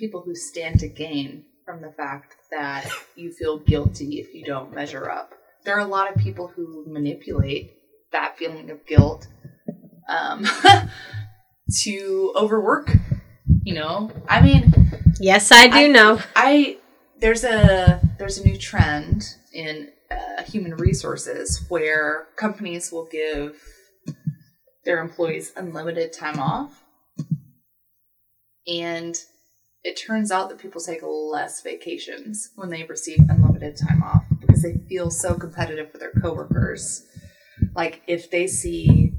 people 0.00 0.22
who 0.22 0.34
stand 0.34 0.80
to 0.80 0.88
gain 0.88 1.44
from 1.66 1.82
the 1.82 1.92
fact 1.92 2.36
that 2.50 2.88
you 3.16 3.32
feel 3.32 3.58
guilty 3.58 4.20
if 4.20 4.34
you 4.34 4.44
don't 4.44 4.74
measure 4.74 5.10
up. 5.10 5.34
There 5.64 5.76
are 5.76 5.80
a 5.80 5.86
lot 5.86 6.10
of 6.10 6.16
people 6.22 6.48
who 6.48 6.84
manipulate 6.88 7.74
that 8.12 8.38
feeling 8.38 8.70
of 8.70 8.86
guilt 8.86 9.28
um, 10.08 10.46
to 11.82 12.32
overwork. 12.36 12.92
You 13.62 13.74
know, 13.74 14.10
I 14.28 14.40
mean, 14.40 14.72
Yes, 15.20 15.52
I 15.52 15.68
do 15.68 15.76
I- 15.76 15.86
know. 15.88 16.20
I 16.34 16.78
there's 17.20 17.44
a 17.44 18.00
there's 18.18 18.38
a 18.38 18.44
new 18.44 18.56
trend 18.56 19.36
in 19.52 19.90
uh, 20.10 20.42
human 20.44 20.76
resources 20.76 21.64
where 21.68 22.28
companies 22.36 22.90
will 22.90 23.04
give 23.06 23.60
their 24.84 25.00
employees 25.00 25.52
unlimited 25.56 26.12
time 26.12 26.38
off, 26.38 26.84
and 28.66 29.16
it 29.84 29.94
turns 29.96 30.30
out 30.30 30.48
that 30.50 30.58
people 30.58 30.80
take 30.80 31.00
less 31.02 31.62
vacations 31.62 32.50
when 32.56 32.68
they 32.70 32.82
receive 32.84 33.18
unlimited 33.28 33.76
time 33.76 34.02
off 34.02 34.24
because 34.40 34.62
they 34.62 34.74
feel 34.88 35.10
so 35.10 35.34
competitive 35.34 35.88
with 35.92 36.00
their 36.00 36.12
coworkers. 36.22 37.06
Like 37.74 38.02
if 38.06 38.30
they 38.30 38.46
see 38.46 39.12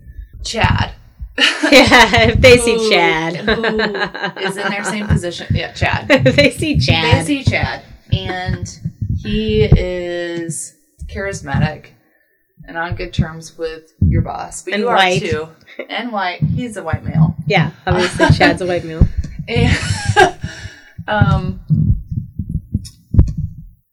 Chad 0.43 0.93
yeah, 1.71 2.24
if 2.30 2.41
they 2.41 2.58
see 2.58 2.89
Chad. 2.91 3.36
who 3.38 3.80
is 4.41 4.58
in 4.58 4.69
their 4.69 4.84
same 4.84 5.08
position, 5.15 5.47
yeah, 5.56 5.71
Chad. 5.71 6.08
if 6.12 6.36
they 6.36 6.52
see 6.52 6.78
Chad. 6.78 7.26
They 7.26 7.26
see 7.26 7.43
Chad, 7.50 7.82
and 8.12 8.67
he 9.24 9.63
is 9.63 10.76
charismatic 11.08 11.88
and 12.67 12.78
on 12.78 12.95
good 12.95 13.13
terms 13.13 13.58
with 13.58 13.93
your 14.02 14.21
boss. 14.21 14.62
But 14.63 14.74
And 14.74 14.82
you 14.84 14.89
are 14.89 14.95
white. 14.95 15.21
too. 15.21 15.47
And 15.89 16.12
white. 16.12 16.41
He's 16.43 16.76
a 16.78 16.84
white 16.84 17.04
male. 17.04 17.36
yeah, 17.47 17.71
obviously 17.88 18.28
Chad's 18.38 18.62
a 18.62 18.65
white 18.67 18.84
male. 18.84 19.08
And, 19.47 19.76
um, 21.12 21.60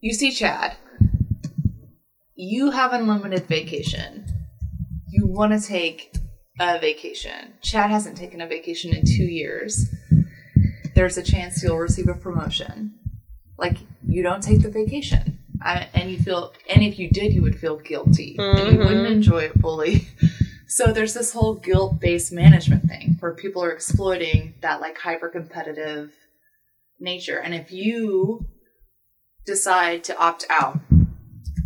you 0.01 0.13
see 0.15 0.31
Chad. 0.31 0.77
You 2.37 2.71
have 2.71 2.93
unlimited 2.93 3.47
vacation. 3.47 4.25
You 5.09 5.27
want 5.27 5.53
to 5.53 5.61
take 5.67 6.15
a 6.61 6.79
vacation. 6.79 7.55
Chad 7.63 7.91
hasn't 7.91 8.17
taken 8.17 8.41
a 8.41 8.47
vacation 8.47 8.95
in 8.95 9.03
two 9.05 9.25
years. 9.25 9.93
There's 10.95 11.17
a 11.19 11.23
chance 11.23 11.63
you'll 11.63 11.79
receive 11.79 12.09
a 12.09 12.15
promotion. 12.15 12.95
Like 13.59 13.79
you 14.07 14.23
don't 14.23 14.43
take 14.43 14.63
the 14.63 14.71
vacation, 14.71 15.39
I, 15.61 15.89
and 15.95 16.11
you 16.11 16.19
feel, 16.19 16.53
and 16.73 16.83
if 16.83 16.99
you 16.99 17.11
did, 17.11 17.33
you 17.33 17.43
would 17.43 17.59
feel 17.59 17.77
guilty, 17.77 18.37
and 18.39 18.73
you 18.73 18.79
wouldn't 18.79 19.07
Mhm. 19.09 19.13
enjoy 19.13 19.39
it 19.45 19.61
fully. 19.61 20.07
So 20.71 20.93
there's 20.93 21.15
this 21.15 21.33
whole 21.33 21.55
guilt-based 21.55 22.31
management 22.31 22.85
thing 22.85 23.17
where 23.21 23.33
people 23.33 23.65
are 23.65 23.71
exploiting 23.73 24.53
that 24.61 24.83
like 24.83 24.99
hyper-competitive 24.99 26.13
nature. 27.01 27.39
And 27.41 27.55
if 27.55 27.71
you 27.73 28.47
decide 29.47 30.05
to 30.05 30.19
opt 30.19 30.47
out 30.51 30.79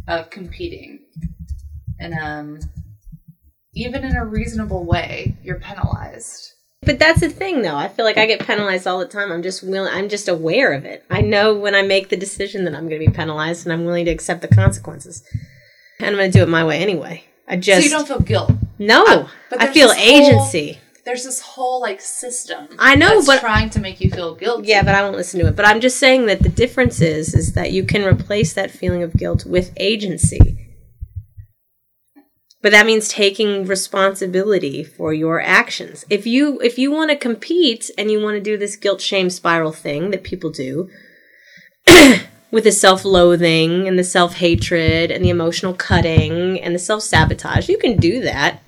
of 0.08 0.30
competing 0.30 1.00
and 1.98 2.14
um 2.14 2.60
even 3.74 4.04
in 4.04 4.14
a 4.16 4.24
reasonable 4.24 4.84
way, 4.84 5.36
you're 5.42 5.58
penalized. 5.58 6.52
But 6.84 6.98
that's 6.98 7.20
the 7.20 7.28
thing, 7.30 7.62
though. 7.62 7.76
I 7.76 7.88
feel 7.88 8.04
like 8.04 8.18
I 8.18 8.26
get 8.26 8.44
penalized 8.46 8.86
all 8.86 8.98
the 8.98 9.06
time. 9.06 9.30
I'm 9.32 9.42
just 9.42 9.62
willing. 9.62 9.90
I'm 9.94 10.08
just 10.08 10.28
aware 10.28 10.72
of 10.74 10.84
it. 10.84 11.04
I 11.08 11.20
know 11.22 11.54
when 11.54 11.74
I 11.74 11.82
make 11.82 12.08
the 12.08 12.16
decision 12.16 12.64
that 12.64 12.74
I'm 12.74 12.88
going 12.88 13.00
to 13.00 13.06
be 13.06 13.12
penalized, 13.12 13.64
and 13.64 13.72
I'm 13.72 13.84
willing 13.84 14.04
to 14.06 14.10
accept 14.10 14.42
the 14.42 14.48
consequences. 14.48 15.22
And 16.00 16.08
I'm 16.08 16.16
going 16.16 16.30
to 16.30 16.36
do 16.38 16.42
it 16.42 16.48
my 16.48 16.64
way 16.64 16.80
anyway. 16.80 17.24
I 17.48 17.56
just 17.56 17.80
so 17.80 17.84
you 17.84 17.90
don't 17.90 18.06
feel 18.08 18.20
guilt. 18.20 18.50
no. 18.78 19.28
But 19.48 19.62
I 19.62 19.72
feel 19.72 19.88
this 19.88 19.96
whole- 19.96 20.06
agency. 20.06 20.80
There's 21.04 21.24
this 21.24 21.40
whole 21.40 21.80
like 21.80 22.00
system. 22.00 22.68
I 22.78 22.94
know, 22.94 23.16
that's 23.16 23.26
but- 23.26 23.40
trying 23.40 23.70
to 23.70 23.80
make 23.80 24.00
you 24.00 24.10
feel 24.10 24.34
guilty. 24.34 24.68
Yeah, 24.68 24.82
but 24.82 24.94
I 24.94 25.02
won't 25.02 25.16
listen 25.16 25.40
to 25.40 25.48
it. 25.48 25.56
But 25.56 25.66
I'm 25.66 25.80
just 25.80 25.98
saying 25.98 26.26
that 26.26 26.42
the 26.42 26.48
difference 26.48 27.00
is 27.00 27.34
is 27.34 27.54
that 27.54 27.72
you 27.72 27.84
can 27.84 28.04
replace 28.04 28.52
that 28.52 28.70
feeling 28.70 29.02
of 29.02 29.16
guilt 29.16 29.44
with 29.44 29.72
agency. 29.76 30.58
But 32.62 32.70
that 32.70 32.86
means 32.86 33.08
taking 33.08 33.66
responsibility 33.66 34.84
for 34.84 35.12
your 35.12 35.40
actions. 35.40 36.04
If 36.08 36.28
you 36.28 36.60
if 36.60 36.78
you 36.78 36.92
want 36.92 37.10
to 37.10 37.16
compete 37.16 37.90
and 37.98 38.08
you 38.08 38.22
want 38.22 38.36
to 38.36 38.40
do 38.40 38.56
this 38.56 38.76
guilt 38.76 39.00
shame 39.00 39.30
spiral 39.30 39.72
thing 39.72 40.12
that 40.12 40.22
people 40.22 40.50
do 40.50 40.88
with 42.52 42.62
the 42.62 42.70
self-loathing 42.70 43.88
and 43.88 43.98
the 43.98 44.04
self-hatred 44.04 45.10
and 45.10 45.24
the 45.24 45.30
emotional 45.30 45.74
cutting 45.74 46.60
and 46.60 46.72
the 46.72 46.78
self-sabotage, 46.78 47.68
you 47.68 47.78
can 47.78 47.96
do 47.96 48.20
that. 48.20 48.61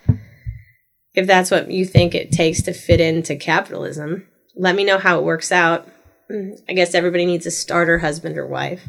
If 1.14 1.26
that's 1.26 1.50
what 1.50 1.70
you 1.70 1.84
think 1.84 2.14
it 2.14 2.32
takes 2.32 2.62
to 2.62 2.72
fit 2.72 3.00
into 3.00 3.36
capitalism, 3.36 4.26
let 4.56 4.74
me 4.74 4.84
know 4.84 4.98
how 4.98 5.18
it 5.18 5.24
works 5.24 5.52
out. 5.52 5.88
Mm, 6.30 6.60
I 6.68 6.72
guess 6.72 6.94
everybody 6.94 7.24
needs 7.24 7.46
a 7.46 7.50
starter 7.50 7.98
husband 7.98 8.36
or 8.36 8.46
wife. 8.46 8.82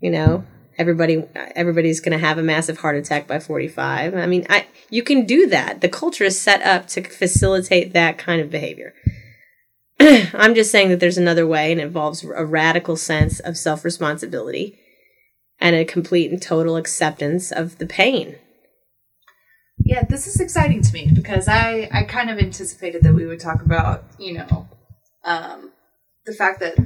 You 0.00 0.10
know, 0.10 0.44
everybody 0.78 1.24
everybody's 1.54 2.00
going 2.00 2.18
to 2.18 2.26
have 2.26 2.38
a 2.38 2.42
massive 2.42 2.78
heart 2.78 2.96
attack 2.96 3.26
by 3.26 3.38
45. 3.38 4.14
I 4.14 4.26
mean, 4.26 4.46
I 4.48 4.66
you 4.90 5.02
can 5.02 5.26
do 5.26 5.46
that. 5.48 5.80
The 5.80 5.88
culture 5.88 6.24
is 6.24 6.40
set 6.40 6.62
up 6.62 6.86
to 6.88 7.02
facilitate 7.02 7.92
that 7.92 8.18
kind 8.18 8.40
of 8.40 8.50
behavior. 8.50 8.94
I'm 10.00 10.54
just 10.54 10.70
saying 10.70 10.88
that 10.88 11.00
there's 11.00 11.18
another 11.18 11.46
way 11.46 11.70
and 11.70 11.80
it 11.80 11.84
involves 11.84 12.24
a 12.24 12.44
radical 12.44 12.96
sense 12.96 13.38
of 13.40 13.56
self-responsibility 13.56 14.78
and 15.60 15.76
a 15.76 15.84
complete 15.84 16.30
and 16.30 16.42
total 16.42 16.76
acceptance 16.76 17.52
of 17.52 17.78
the 17.78 17.86
pain. 17.86 18.36
Yeah, 19.78 20.04
this 20.08 20.26
is 20.26 20.40
exciting 20.40 20.82
to 20.82 20.92
me 20.92 21.10
because 21.12 21.48
I 21.48 21.88
I 21.92 22.04
kind 22.04 22.30
of 22.30 22.38
anticipated 22.38 23.02
that 23.02 23.14
we 23.14 23.26
would 23.26 23.40
talk 23.40 23.62
about, 23.62 24.04
you 24.18 24.34
know, 24.34 24.68
um, 25.24 25.72
the 26.26 26.32
fact 26.32 26.60
that 26.60 26.76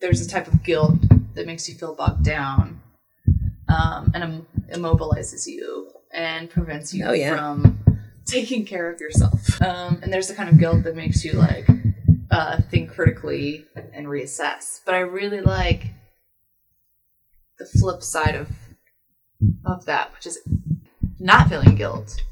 there's 0.00 0.20
a 0.20 0.28
type 0.28 0.46
of 0.48 0.62
guilt 0.62 0.98
that 1.34 1.46
makes 1.46 1.68
you 1.68 1.74
feel 1.74 1.94
bogged 1.94 2.24
down 2.24 2.80
um, 3.68 4.10
and 4.14 4.22
im- 4.24 4.46
immobilizes 4.74 5.46
you 5.46 5.90
and 6.12 6.50
prevents 6.50 6.92
you 6.94 7.04
Oh, 7.06 7.12
yeah. 7.12 7.34
from 7.36 7.78
taking 8.26 8.64
care 8.66 8.90
of 8.90 9.00
yourself. 9.00 9.60
Um, 9.62 10.00
and 10.02 10.12
there's 10.12 10.28
the 10.28 10.34
kind 10.34 10.48
of 10.48 10.58
guilt 10.58 10.84
that 10.84 10.96
makes 10.96 11.24
you 11.24 11.32
like 11.32 11.68
uh, 12.30 12.60
think 12.70 12.90
critically 12.90 13.64
and 13.94 14.06
reassess. 14.06 14.80
But 14.84 14.94
I 14.94 14.98
really 15.00 15.40
like 15.40 15.92
the 17.58 17.64
flip 17.64 18.02
side 18.02 18.34
of 18.34 18.48
of 19.64 19.86
that, 19.86 20.12
which 20.14 20.26
is 20.26 20.38
not 21.18 21.48
feeling 21.48 21.74
guilt. 21.74 22.22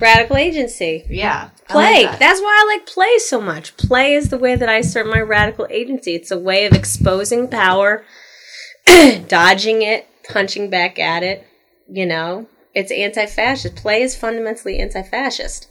Radical 0.00 0.36
agency. 0.36 1.04
Yeah. 1.08 1.50
Play. 1.68 2.02
like 2.02 2.10
that. 2.12 2.18
That's 2.18 2.40
why 2.40 2.60
I 2.60 2.74
like 2.76 2.86
play 2.86 3.18
so 3.18 3.40
much. 3.40 3.76
Play 3.76 4.14
is 4.14 4.30
the 4.30 4.38
way 4.38 4.56
that 4.56 4.68
I 4.68 4.78
assert 4.78 5.06
my 5.06 5.20
radical 5.20 5.66
agency. 5.70 6.14
It's 6.14 6.30
a 6.30 6.38
way 6.38 6.66
of 6.66 6.72
exposing 6.72 7.46
power, 7.48 8.04
dodging 9.28 9.82
it, 9.82 10.08
punching 10.28 10.70
back 10.70 10.98
at 10.98 11.22
it. 11.22 11.46
You 11.88 12.06
know, 12.06 12.48
it's 12.74 12.90
anti 12.90 13.26
fascist. 13.26 13.76
Play 13.76 14.02
is 14.02 14.16
fundamentally 14.16 14.78
anti 14.80 15.02
fascist. 15.02 15.68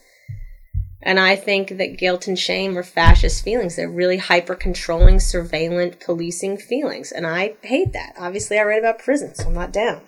And 1.03 1.19
I 1.19 1.35
think 1.35 1.77
that 1.77 1.97
guilt 1.97 2.27
and 2.27 2.37
shame 2.37 2.77
are 2.77 2.83
fascist 2.83 3.43
feelings. 3.43 3.75
They're 3.75 3.89
really 3.89 4.17
hyper 4.17 4.53
controlling, 4.53 5.17
surveillant, 5.17 5.99
policing 5.99 6.57
feelings. 6.57 7.11
And 7.11 7.25
I 7.25 7.55
hate 7.63 7.93
that. 7.93 8.13
Obviously, 8.19 8.59
I 8.59 8.63
read 8.63 8.79
about 8.79 8.99
prison, 8.99 9.33
so 9.33 9.47
I'm 9.47 9.53
not 9.53 9.73
down. 9.73 10.01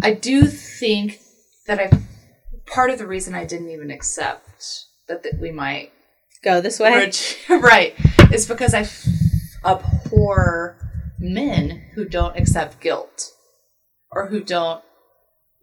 I 0.00 0.14
do 0.14 0.46
think 0.46 1.20
that 1.66 1.78
I 1.78 1.90
part 2.66 2.90
of 2.90 2.98
the 2.98 3.06
reason 3.06 3.34
I 3.34 3.44
didn't 3.44 3.70
even 3.70 3.90
accept 3.90 4.84
that, 5.08 5.22
that 5.22 5.38
we 5.38 5.50
might 5.50 5.92
Go 6.44 6.60
this 6.60 6.80
way. 6.80 7.10
Right 7.48 7.94
is 8.32 8.46
because 8.48 8.74
I 8.74 8.80
f- 8.80 9.06
abhor 9.64 10.76
men 11.18 11.82
who 11.94 12.04
don't 12.04 12.36
accept 12.36 12.80
guilt 12.80 13.30
or 14.10 14.26
who 14.26 14.42
don't 14.42 14.82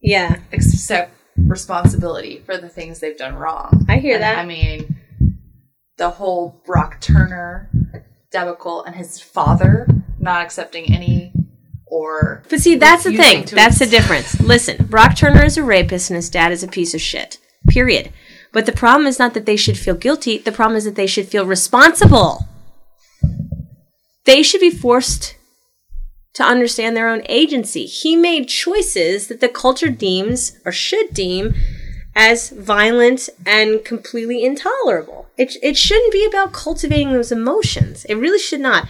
Yeah. 0.01 0.39
accept 0.53 1.11
responsibility 1.37 2.41
for 2.45 2.57
the 2.57 2.69
things 2.69 2.99
they've 2.99 3.17
done 3.17 3.35
wrong. 3.35 3.85
I 3.89 3.97
hear 3.97 4.15
And, 4.15 4.23
that. 4.23 4.37
I 4.37 4.45
mean, 4.45 4.95
the 5.97 6.11
whole 6.11 6.61
Brock 6.65 7.01
Turner 7.01 7.69
debacle 8.31 8.83
and 8.83 8.95
his 8.95 9.19
father 9.19 9.85
not 10.17 10.43
accepting 10.45 10.93
any 10.93 11.28
or 11.89 12.43
But 12.49 12.59
see, 12.59 12.75
that's 12.75 13.03
the 13.03 13.15
thing. 13.15 13.45
That's 13.51 13.79
the 13.79 13.85
difference. 13.85 14.39
Listen, 14.39 14.85
Brock 14.85 15.15
Turner 15.15 15.45
is 15.45 15.57
a 15.57 15.63
rapist 15.63 16.09
and 16.09 16.15
his 16.15 16.29
dad 16.29 16.51
is 16.51 16.63
a 16.63 16.67
piece 16.67 16.93
of 16.93 17.01
shit. 17.01 17.37
Period. 17.67 18.11
But 18.51 18.65
the 18.65 18.71
problem 18.71 19.07
is 19.07 19.19
not 19.19 19.33
that 19.33 19.45
they 19.45 19.55
should 19.55 19.77
feel 19.77 19.95
guilty. 19.95 20.37
The 20.37 20.51
problem 20.51 20.77
is 20.77 20.85
that 20.85 20.95
they 20.95 21.07
should 21.07 21.27
feel 21.27 21.45
responsible. 21.45 22.47
They 24.25 24.43
should 24.43 24.61
be 24.61 24.71
forced 24.71 25.35
to 26.33 26.43
understand 26.43 26.95
their 26.95 27.09
own 27.09 27.23
agency. 27.27 27.85
He 27.85 28.15
made 28.15 28.47
choices 28.47 29.27
that 29.27 29.41
the 29.41 29.49
culture 29.49 29.89
deems 29.89 30.57
or 30.65 30.71
should 30.71 31.13
deem 31.13 31.55
as 32.15 32.49
violent 32.49 33.29
and 33.45 33.83
completely 33.85 34.43
intolerable. 34.43 35.27
It, 35.37 35.55
it 35.61 35.77
shouldn't 35.77 36.11
be 36.11 36.25
about 36.25 36.53
cultivating 36.53 37.13
those 37.13 37.31
emotions. 37.31 38.05
It 38.05 38.15
really 38.15 38.39
should 38.39 38.59
not. 38.61 38.87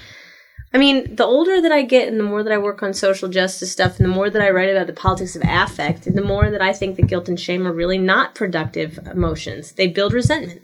I 0.72 0.78
mean, 0.78 1.16
the 1.16 1.26
older 1.26 1.62
that 1.62 1.72
I 1.72 1.82
get 1.82 2.08
and 2.08 2.20
the 2.20 2.24
more 2.24 2.44
that 2.44 2.54
I 2.54 2.60
work 2.60 2.84
on 2.84 2.94
social 2.94 3.28
justice 3.28 3.72
stuff 3.72 3.98
and 3.98 4.06
the 4.06 4.14
more 4.14 4.30
that 4.30 4.42
I 4.42 4.52
write 4.52 4.70
about 4.70 4.86
the 4.86 4.94
politics 4.94 5.36
of 5.36 5.42
affect, 5.44 6.04
the 6.04 6.22
more 6.22 6.52
that 6.52 6.62
I 6.62 6.74
think 6.74 6.96
that 6.96 7.08
guilt 7.08 7.28
and 7.28 7.40
shame 7.40 7.68
are 7.68 7.74
really 7.74 7.98
not 7.98 8.36
productive 8.36 9.00
emotions. 9.08 9.72
They 9.72 9.88
build 9.88 10.14
resentment. 10.14 10.62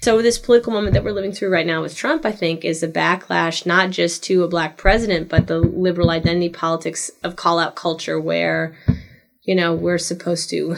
So 0.00 0.20
this 0.22 0.38
political 0.38 0.72
moment 0.72 0.94
that 0.94 1.04
we're 1.04 1.12
living 1.12 1.32
through 1.32 1.52
right 1.52 1.66
now 1.66 1.82
with 1.82 1.94
Trump, 1.94 2.24
I 2.24 2.32
think, 2.32 2.64
is 2.64 2.82
a 2.82 2.88
backlash 2.88 3.66
not 3.66 3.90
just 3.90 4.24
to 4.24 4.42
a 4.42 4.48
black 4.48 4.76
president, 4.76 5.28
but 5.28 5.46
the 5.46 5.58
liberal 5.58 6.10
identity 6.10 6.48
politics 6.48 7.10
of 7.22 7.36
call 7.36 7.58
out 7.58 7.76
culture 7.76 8.18
where, 8.18 8.74
you 9.42 9.54
know, 9.54 9.74
we're 9.74 9.98
supposed 9.98 10.50
to 10.50 10.76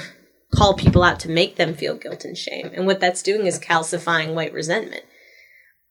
call 0.55 0.75
people 0.75 1.03
out 1.03 1.21
to 1.21 1.31
make 1.31 1.57
them 1.57 1.75
feel 1.75 1.97
guilt 1.97 2.25
and 2.25 2.37
shame. 2.37 2.71
And 2.75 2.87
what 2.87 3.01
that's 3.01 3.23
doing 3.23 3.47
is 3.47 3.59
calcifying 3.59 4.35
white 4.35 4.53
resentment. 4.53 5.05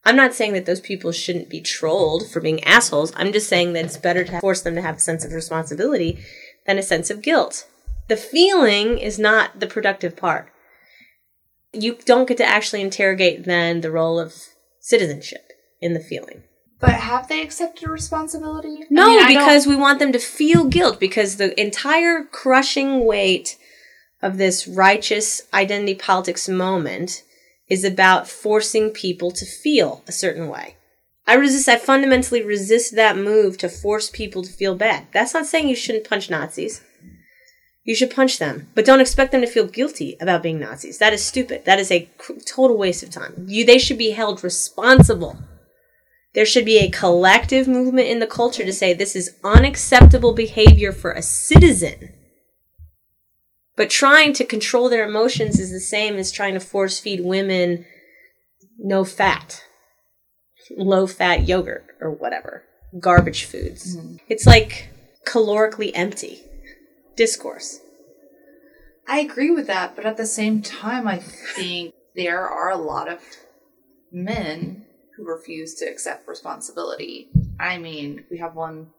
I'm 0.06 0.16
not 0.16 0.34
saying 0.34 0.54
that 0.54 0.66
those 0.66 0.82
people 0.82 1.12
shouldn't 1.12 1.50
be 1.50 1.62
trolled 1.62 2.30
for 2.30 2.42
being 2.42 2.64
assholes. 2.64 3.14
I'm 3.16 3.32
just 3.32 3.48
saying 3.48 3.74
that 3.74 3.86
it's 3.86 3.98
better 3.98 4.24
to 4.26 4.40
force 4.42 4.62
them 4.62 4.76
to 4.76 4.82
have 4.82 4.98
a 4.98 5.00
sense 5.00 5.24
of 5.24 5.32
responsibility 5.32 6.20
than 6.66 6.78
a 6.78 6.84
sense 6.84 7.10
of 7.10 7.22
guilt. 7.22 7.68
The 8.10 8.18
feeling 8.18 8.98
is 8.98 9.18
not 9.18 9.60
the 9.60 9.68
productive 9.68 10.18
part. 10.18 10.52
You 11.72 11.98
don't 12.06 12.28
get 12.28 12.38
to 12.38 12.46
actually 12.46 12.82
interrogate 12.82 13.46
then 13.46 13.82
the 13.82 13.92
role 13.92 14.20
of 14.20 14.36
citizenship 14.80 15.52
in 15.82 15.94
the 15.94 16.00
feeling. 16.02 16.44
But 16.80 16.92
have 16.92 17.30
they 17.30 17.42
accepted 17.42 17.88
responsibility? 17.88 18.80
No, 18.90 19.08
mean, 19.08 19.20
I 19.20 19.34
don't- 19.34 19.44
because 19.46 19.66
we 19.66 19.76
want 19.76 20.00
them 20.00 20.12
to 20.12 20.20
feel 20.20 20.66
guilt 20.66 21.00
because 21.00 21.38
the 21.38 21.58
entire 21.60 22.24
crushing 22.24 23.06
weight 23.06 23.58
of 24.22 24.38
this 24.38 24.68
righteous 24.68 25.44
identity 25.54 25.96
politics 25.96 26.50
moment 26.50 27.24
is 27.70 27.84
about 27.84 28.28
forcing 28.28 28.90
people 28.90 29.32
to 29.32 29.46
feel 29.46 30.04
a 30.08 30.12
certain 30.12 30.48
way. 30.48 30.76
I 31.26 31.36
resist, 31.36 31.70
I 31.70 31.78
fundamentally 31.78 32.44
resist 32.44 32.96
that 32.96 33.18
move 33.18 33.58
to 33.60 33.70
force 33.70 34.10
people 34.10 34.44
to 34.44 34.52
feel 34.52 34.76
bad. 34.76 35.08
That's 35.14 35.34
not 35.34 35.46
saying 35.46 35.70
you 35.70 35.76
shouldn't 35.76 36.08
punch 36.08 36.30
Nazis. 36.30 36.82
You 37.86 37.96
should 37.96 38.12
punch 38.12 38.40
them, 38.40 38.68
but 38.76 38.86
don't 38.86 39.02
expect 39.02 39.32
them 39.32 39.42
to 39.42 39.48
feel 39.48 39.68
guilty 39.68 40.16
about 40.22 40.44
being 40.44 40.60
Nazis. 40.60 40.98
That 41.00 41.14
is 41.14 41.24
stupid. 41.24 41.66
That 41.66 41.80
is 41.80 41.92
a 41.92 42.10
total 42.46 42.78
waste 42.78 43.04
of 43.04 43.10
time. 43.10 43.46
You, 43.48 43.66
they 43.66 43.78
should 43.78 43.98
be 43.98 44.12
held 44.12 44.44
responsible. 44.44 45.38
There 46.34 46.46
should 46.46 46.66
be 46.66 46.80
a 46.80 46.90
collective 46.90 47.68
movement 47.68 48.08
in 48.08 48.20
the 48.20 48.28
culture 48.28 48.64
to 48.64 48.74
say 48.74 48.94
this 48.94 49.16
is 49.16 49.36
unacceptable 49.44 50.34
behavior 50.34 50.92
for 50.92 51.12
a 51.12 51.22
citizen. 51.22 52.14
But 53.76 53.90
trying 53.90 54.34
to 54.34 54.46
control 54.46 54.90
their 54.90 55.08
emotions 55.08 55.60
is 55.60 55.72
the 55.72 55.80
same 55.80 56.16
as 56.18 56.32
trying 56.32 56.54
to 56.54 56.60
force 56.60 57.00
feed 57.00 57.24
women 57.24 57.86
no 58.78 59.04
fat, 59.04 59.64
low 60.78 61.08
fat 61.08 61.48
yogurt 61.48 61.86
or 62.02 62.12
whatever, 62.12 62.64
garbage 63.00 63.46
foods. 63.46 63.96
Mm-hmm. 63.96 64.18
It's 64.28 64.46
like 64.46 64.90
calorically 65.26 65.92
empty 65.94 66.44
discourse. 67.16 67.80
I 69.08 69.20
agree 69.20 69.52
with 69.52 69.68
that, 69.68 69.96
but 69.96 70.06
at 70.06 70.18
the 70.18 70.26
same 70.26 70.62
time, 70.62 71.08
I 71.08 71.18
think 71.18 71.94
there 72.16 72.48
are 72.48 72.72
a 72.72 72.78
lot 72.78 73.10
of 73.10 73.20
men 74.12 74.86
who 75.18 75.26
refuse 75.26 75.76
to 75.76 75.86
accept 75.86 76.28
responsibility. 76.28 77.30
I 77.60 77.78
mean, 77.78 78.24
we 78.32 78.38
have 78.38 78.56
one 78.56 78.92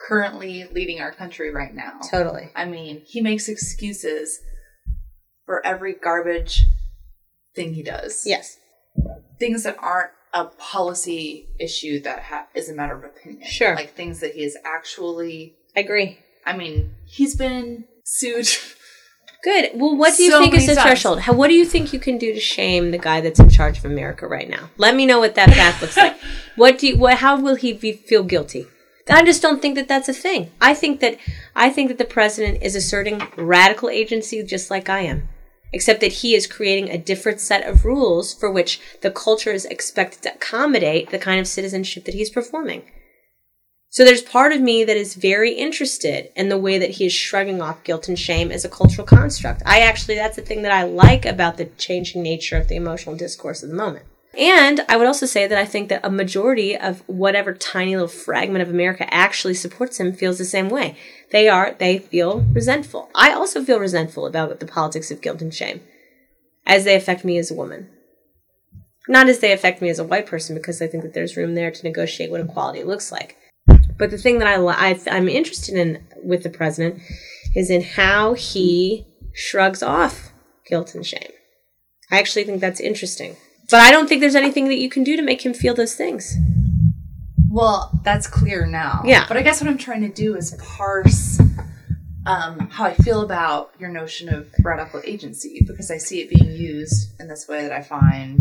currently 0.00 0.64
leading 0.72 1.00
our 1.00 1.12
country 1.12 1.52
right 1.52 1.74
now. 1.74 1.98
Totally. 2.10 2.50
I 2.56 2.64
mean, 2.64 3.02
he 3.06 3.20
makes 3.20 3.48
excuses 3.48 4.38
for 5.46 5.64
every 5.64 5.94
garbage 5.94 6.64
thing 7.54 7.74
he 7.74 7.82
does. 7.82 8.22
Yes. 8.26 8.56
Things 9.38 9.62
that 9.64 9.76
aren't 9.78 10.10
a 10.32 10.44
policy 10.46 11.48
issue 11.58 12.00
that 12.02 12.22
ha- 12.22 12.46
is 12.54 12.68
a 12.68 12.74
matter 12.74 12.96
of 12.96 13.04
opinion. 13.04 13.42
Sure. 13.46 13.74
Like 13.74 13.94
things 13.94 14.20
that 14.20 14.34
he 14.34 14.42
is 14.44 14.56
actually. 14.64 15.54
I 15.76 15.80
agree. 15.80 16.18
I 16.46 16.56
mean, 16.56 16.94
he's 17.06 17.36
been 17.36 17.84
sued. 18.04 18.48
Good. 19.42 19.70
Well, 19.74 19.96
what 19.96 20.16
do 20.16 20.22
you 20.22 20.30
So 20.30 20.40
think 20.42 20.54
is 20.54 20.66
the 20.66 20.74
times. 20.74 20.86
threshold? 20.86 21.20
How, 21.20 21.32
what 21.32 21.48
do 21.48 21.54
you 21.54 21.64
think 21.64 21.92
you 21.94 21.98
can 21.98 22.18
do 22.18 22.32
to 22.34 22.40
shame 22.40 22.90
the 22.90 22.98
guy 22.98 23.22
that's 23.22 23.40
in 23.40 23.48
charge 23.48 23.78
of 23.78 23.86
America 23.86 24.26
right 24.26 24.48
now? 24.48 24.68
Let 24.76 24.94
me 24.94 25.06
know 25.06 25.18
what 25.18 25.34
that 25.36 25.48
path 25.48 25.80
looks 25.82 25.96
like. 25.96 26.16
What 26.56 26.78
do 26.78 26.88
you, 26.88 26.98
what, 26.98 27.18
how 27.18 27.40
will 27.40 27.54
he 27.54 27.72
be, 27.72 27.92
feel 27.92 28.22
guilty? 28.22 28.66
I 29.10 29.24
just 29.24 29.42
don't 29.42 29.60
think 29.60 29.74
that 29.76 29.88
that's 29.88 30.08
a 30.08 30.14
thing. 30.14 30.50
I 30.60 30.74
think 30.74 31.00
that 31.00 31.18
I 31.54 31.70
think 31.70 31.88
that 31.88 31.98
the 31.98 32.04
president 32.04 32.62
is 32.62 32.74
asserting 32.74 33.22
radical 33.36 33.88
agency 33.88 34.42
just 34.42 34.70
like 34.70 34.88
I 34.88 35.00
am, 35.00 35.28
except 35.72 36.00
that 36.00 36.12
he 36.12 36.34
is 36.34 36.46
creating 36.46 36.90
a 36.90 36.98
different 36.98 37.40
set 37.40 37.66
of 37.66 37.84
rules 37.84 38.32
for 38.32 38.50
which 38.50 38.80
the 39.02 39.10
culture 39.10 39.52
is 39.52 39.64
expected 39.66 40.22
to 40.22 40.34
accommodate 40.34 41.10
the 41.10 41.18
kind 41.18 41.40
of 41.40 41.46
citizenship 41.46 42.04
that 42.04 42.14
he's 42.14 42.30
performing. 42.30 42.82
So 43.92 44.04
there's 44.04 44.22
part 44.22 44.52
of 44.52 44.60
me 44.60 44.84
that 44.84 44.96
is 44.96 45.16
very 45.16 45.52
interested 45.52 46.30
in 46.36 46.48
the 46.48 46.58
way 46.58 46.78
that 46.78 46.90
he 46.90 47.06
is 47.06 47.12
shrugging 47.12 47.60
off 47.60 47.82
guilt 47.82 48.06
and 48.06 48.16
shame 48.16 48.52
as 48.52 48.64
a 48.64 48.68
cultural 48.68 49.04
construct. 49.04 49.62
I 49.66 49.80
actually, 49.80 50.14
that's 50.14 50.36
the 50.36 50.42
thing 50.42 50.62
that 50.62 50.70
I 50.70 50.84
like 50.84 51.26
about 51.26 51.56
the 51.56 51.64
changing 51.64 52.22
nature 52.22 52.56
of 52.56 52.68
the 52.68 52.76
emotional 52.76 53.16
discourse 53.16 53.64
of 53.64 53.68
the 53.68 53.74
moment. 53.74 54.06
And 54.38 54.80
I 54.88 54.96
would 54.96 55.08
also 55.08 55.26
say 55.26 55.46
that 55.46 55.58
I 55.58 55.64
think 55.64 55.88
that 55.88 56.04
a 56.04 56.10
majority 56.10 56.76
of 56.76 57.02
whatever 57.08 57.52
tiny 57.52 57.96
little 57.96 58.08
fragment 58.08 58.62
of 58.62 58.70
America 58.70 59.12
actually 59.12 59.54
supports 59.54 59.98
him 59.98 60.12
feels 60.12 60.38
the 60.38 60.44
same 60.44 60.68
way. 60.68 60.96
They 61.32 61.48
are, 61.48 61.74
they 61.78 61.98
feel 61.98 62.40
resentful. 62.52 63.10
I 63.14 63.32
also 63.32 63.64
feel 63.64 63.80
resentful 63.80 64.26
about 64.26 64.60
the 64.60 64.66
politics 64.66 65.10
of 65.10 65.20
guilt 65.20 65.42
and 65.42 65.52
shame 65.52 65.80
as 66.66 66.84
they 66.84 66.94
affect 66.94 67.24
me 67.24 67.38
as 67.38 67.50
a 67.50 67.54
woman. 67.54 67.88
Not 69.08 69.28
as 69.28 69.40
they 69.40 69.50
affect 69.50 69.82
me 69.82 69.88
as 69.88 69.98
a 69.98 70.04
white 70.04 70.26
person, 70.26 70.54
because 70.54 70.80
I 70.80 70.86
think 70.86 71.02
that 71.02 71.14
there's 71.14 71.36
room 71.36 71.56
there 71.56 71.72
to 71.72 71.82
negotiate 71.82 72.30
what 72.30 72.40
equality 72.40 72.84
looks 72.84 73.10
like. 73.10 73.36
But 73.98 74.10
the 74.10 74.18
thing 74.18 74.38
that 74.38 74.46
I, 74.46 74.90
I, 74.90 75.00
I'm 75.10 75.28
interested 75.28 75.74
in 75.74 76.04
with 76.22 76.44
the 76.44 76.50
president 76.50 77.02
is 77.56 77.70
in 77.70 77.82
how 77.82 78.34
he 78.34 79.06
shrugs 79.32 79.82
off 79.82 80.32
guilt 80.66 80.94
and 80.94 81.04
shame. 81.04 81.32
I 82.12 82.18
actually 82.18 82.44
think 82.44 82.60
that's 82.60 82.80
interesting. 82.80 83.36
But 83.70 83.80
I 83.80 83.90
don't 83.90 84.08
think 84.08 84.20
there's 84.20 84.34
anything 84.34 84.68
that 84.68 84.78
you 84.78 84.90
can 84.90 85.04
do 85.04 85.16
to 85.16 85.22
make 85.22 85.44
him 85.44 85.54
feel 85.54 85.74
those 85.74 85.94
things. 85.94 86.36
Well, 87.48 88.00
that's 88.04 88.26
clear 88.26 88.66
now. 88.66 89.02
Yeah. 89.04 89.26
But 89.26 89.36
I 89.36 89.42
guess 89.42 89.60
what 89.60 89.70
I'm 89.70 89.78
trying 89.78 90.02
to 90.02 90.08
do 90.08 90.36
is 90.36 90.56
parse 90.60 91.40
um, 92.26 92.68
how 92.70 92.84
I 92.84 92.94
feel 92.94 93.22
about 93.22 93.72
your 93.78 93.90
notion 93.90 94.28
of 94.32 94.48
radical 94.62 95.00
agency 95.04 95.64
because 95.66 95.90
I 95.90 95.98
see 95.98 96.20
it 96.20 96.30
being 96.30 96.52
used 96.52 97.20
in 97.20 97.28
this 97.28 97.48
way 97.48 97.62
that 97.62 97.72
I 97.72 97.82
find 97.82 98.40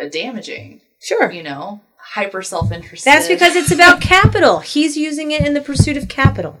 uh, 0.00 0.08
damaging. 0.08 0.80
Sure. 1.00 1.30
You 1.30 1.42
know, 1.42 1.80
hyper 1.98 2.42
self 2.42 2.72
interested. 2.72 3.10
That's 3.10 3.28
because 3.28 3.56
it's 3.56 3.70
about 3.70 4.00
capital. 4.00 4.60
He's 4.60 4.96
using 4.96 5.30
it 5.30 5.46
in 5.46 5.54
the 5.54 5.60
pursuit 5.60 5.96
of 5.96 6.08
capital, 6.08 6.58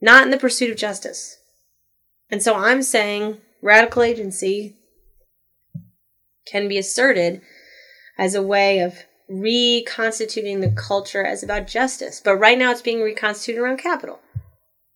not 0.00 0.24
in 0.24 0.30
the 0.30 0.38
pursuit 0.38 0.70
of 0.70 0.76
justice. 0.76 1.38
And 2.30 2.42
so 2.42 2.54
I'm 2.56 2.82
saying 2.82 3.38
radical 3.62 4.02
agency 4.02 4.76
can 6.46 6.68
be 6.68 6.78
asserted 6.78 7.40
as 8.18 8.34
a 8.34 8.42
way 8.42 8.80
of 8.80 9.04
reconstituting 9.28 10.60
the 10.60 10.70
culture 10.70 11.24
as 11.24 11.42
about 11.42 11.66
justice. 11.66 12.20
But 12.22 12.36
right 12.36 12.58
now 12.58 12.70
it's 12.70 12.82
being 12.82 13.02
reconstituted 13.02 13.62
around 13.62 13.78
capital, 13.78 14.20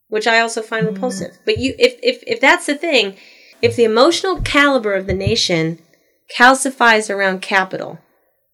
which 0.09 0.27
I 0.27 0.41
also 0.41 0.63
find 0.63 0.87
mm-hmm. 0.87 0.95
repulsive. 0.95 1.39
But 1.45 1.59
you 1.59 1.75
if 1.79 1.99
if 2.03 2.23
if 2.27 2.41
that's 2.41 2.67
the 2.67 2.75
thing, 2.75 3.17
if 3.63 3.77
the 3.77 3.85
emotional 3.85 4.41
caliber 4.43 4.95
of 4.95 5.07
the 5.07 5.15
nation 5.15 5.79
calcifies 6.37 7.09
around 7.09 7.41
capital, 7.41 7.99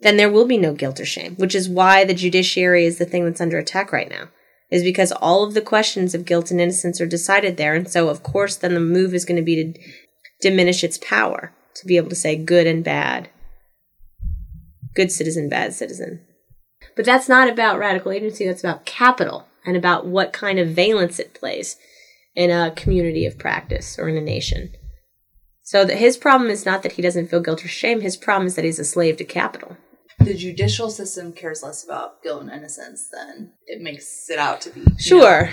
then 0.01 0.17
there 0.17 0.31
will 0.31 0.47
be 0.47 0.59
no 0.59 0.75
guilt 0.75 1.01
or 1.01 1.05
shame, 1.05 1.35
which 1.37 1.55
is 1.55 1.69
why 1.69 2.05
the 2.05 2.15
judiciary 2.15 2.85
is 2.85 2.99
the 2.99 3.05
thing 3.05 3.25
that's 3.25 3.41
under 3.41 3.59
attack 3.59 3.93
right 3.93 4.09
now. 4.09 4.29
Is 4.71 4.83
because 4.83 5.13
all 5.13 5.45
of 5.45 5.55
the 5.55 5.61
questions 5.61 6.15
of 6.15 6.25
guilt 6.25 6.51
and 6.51 6.61
innocence 6.61 7.01
are 7.01 7.07
decided 7.07 7.57
there. 7.57 7.75
And 7.75 7.89
so, 7.89 8.09
of 8.09 8.23
course, 8.25 8.57
then 8.57 8.75
the 8.75 8.81
move 8.81 9.15
is 9.15 9.25
going 9.25 9.37
to 9.37 9.43
be 9.43 9.73
to 9.73 9.81
diminish 10.41 10.83
its 10.83 10.99
power 10.99 11.53
to 11.77 11.87
be 11.87 11.97
able 11.97 12.09
to 12.09 12.15
say 12.15 12.37
good 12.37 12.67
and 12.67 12.85
bad, 12.85 13.29
good 14.95 15.11
citizen, 15.11 15.49
bad 15.49 15.75
citizen. 15.75 16.21
But 16.97 17.05
that's 17.05 17.29
not 17.29 17.49
about 17.49 17.79
radical 17.79 18.13
agency, 18.13 18.47
that's 18.47 18.63
about 18.63 18.85
capital 18.85 19.47
and 19.67 19.77
about 19.77 20.07
what 20.07 20.33
kind 20.33 20.59
of 20.59 20.69
valence 20.69 21.19
it 21.19 21.35
plays. 21.35 21.77
in 22.37 22.51
a 22.51 22.73
community 22.73 23.27
of 23.27 23.39
practice 23.39 23.99
or 23.99 24.09
in 24.09 24.17
a 24.17 24.21
nation. 24.21 24.73
So 25.63 25.85
that 25.85 25.97
his 25.97 26.17
problem 26.17 26.51
is 26.51 26.67
not 26.67 26.83
that 26.83 26.93
he 26.93 27.03
doesn't 27.03 27.29
feel 27.29 27.41
guilt 27.41 27.65
or 27.65 27.69
shame. 27.69 28.01
His 28.01 28.17
problem 28.17 28.47
is 28.47 28.57
that 28.57 28.65
he's 28.65 28.79
a 28.79 28.85
slave 28.85 29.17
to 29.19 29.25
capital. 29.25 29.77
The 30.25 30.35
judicial 30.35 30.91
system 30.91 31.33
cares 31.33 31.63
less 31.63 31.85
about 31.85 32.23
guilt 32.23 32.43
and 32.43 32.51
innocence 32.51 33.09
than 33.13 33.53
it 33.67 33.81
makes 33.83 34.29
it 34.31 34.39
out 34.39 34.61
to 34.63 34.71
be. 34.71 34.81
you 34.81 34.87
know? 34.87 34.97
Sure. 34.99 35.51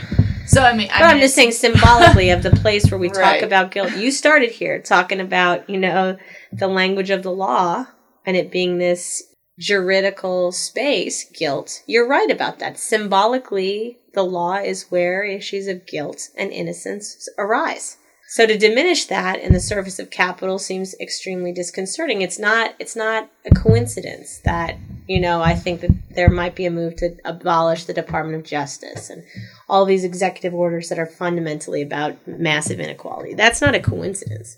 So 0.48 0.64
I 0.64 0.74
mean, 0.76 0.90
I 0.92 1.00
But 1.00 1.06
I'm 1.06 1.16
mean, 1.18 1.22
just 1.24 1.36
saying 1.36 1.52
symbolically 1.52 2.30
of 2.32 2.42
the 2.44 2.52
place 2.52 2.90
where 2.90 2.98
we 3.00 3.10
talk 3.10 3.18
Right. 3.22 3.44
about 3.44 3.72
guilt. 3.72 3.96
You 3.96 4.12
started 4.12 4.52
here 4.52 4.82
talking 4.82 5.20
about, 5.20 5.70
you 5.70 5.78
know, 5.78 6.18
the 6.52 6.68
language 6.68 7.10
of 7.10 7.24
the 7.24 7.32
law 7.32 7.86
and 8.26 8.36
it 8.36 8.52
being 8.52 8.78
this 8.78 9.24
juridical 9.60 10.52
space, 10.52 11.26
guilt. 11.32 11.84
You're 11.86 12.08
right 12.08 12.30
about 12.32 12.60
that. 12.60 12.80
Symbolically, 12.80 14.00
the 14.14 14.24
law 14.24 14.56
is 14.56 14.90
where 14.90 15.24
issues 15.24 15.68
of 15.68 15.86
guilt 15.86 16.30
and 16.38 16.52
innocence 16.52 17.30
arise. 17.38 17.98
So 18.32 18.48
to 18.48 18.58
diminish 18.58 19.08
that 19.08 19.42
in 19.42 19.52
the 19.52 19.60
service 19.60 20.00
of 20.00 20.10
capital 20.10 20.58
seems 20.58 20.96
extremely 21.02 21.52
disconcerting. 21.52 22.22
It's 22.22 22.40
not 22.40 22.76
it's 22.80 22.96
not 22.96 23.30
a 23.46 23.54
coincidence 23.54 24.40
that, 24.46 24.78
you 25.06 25.20
know, 25.20 25.42
I 25.42 25.54
think 25.54 25.82
that 25.82 25.92
there 26.16 26.30
might 26.30 26.56
be 26.56 26.66
a 26.66 26.72
move 26.72 26.96
to 26.98 27.18
abolish 27.26 27.84
the 27.84 27.94
Department 27.94 28.38
of 28.38 28.50
Justice 28.50 29.10
and 29.10 29.26
all 29.68 29.84
these 29.84 30.06
executive 30.06 30.54
orders 30.54 30.88
that 30.88 30.98
are 30.98 31.06
fundamentally 31.06 31.82
about 31.82 32.26
massive 32.26 32.80
inequality. 32.80 33.34
That's 33.34 33.60
not 33.60 33.76
a 33.76 33.82
coincidence. 33.82 34.58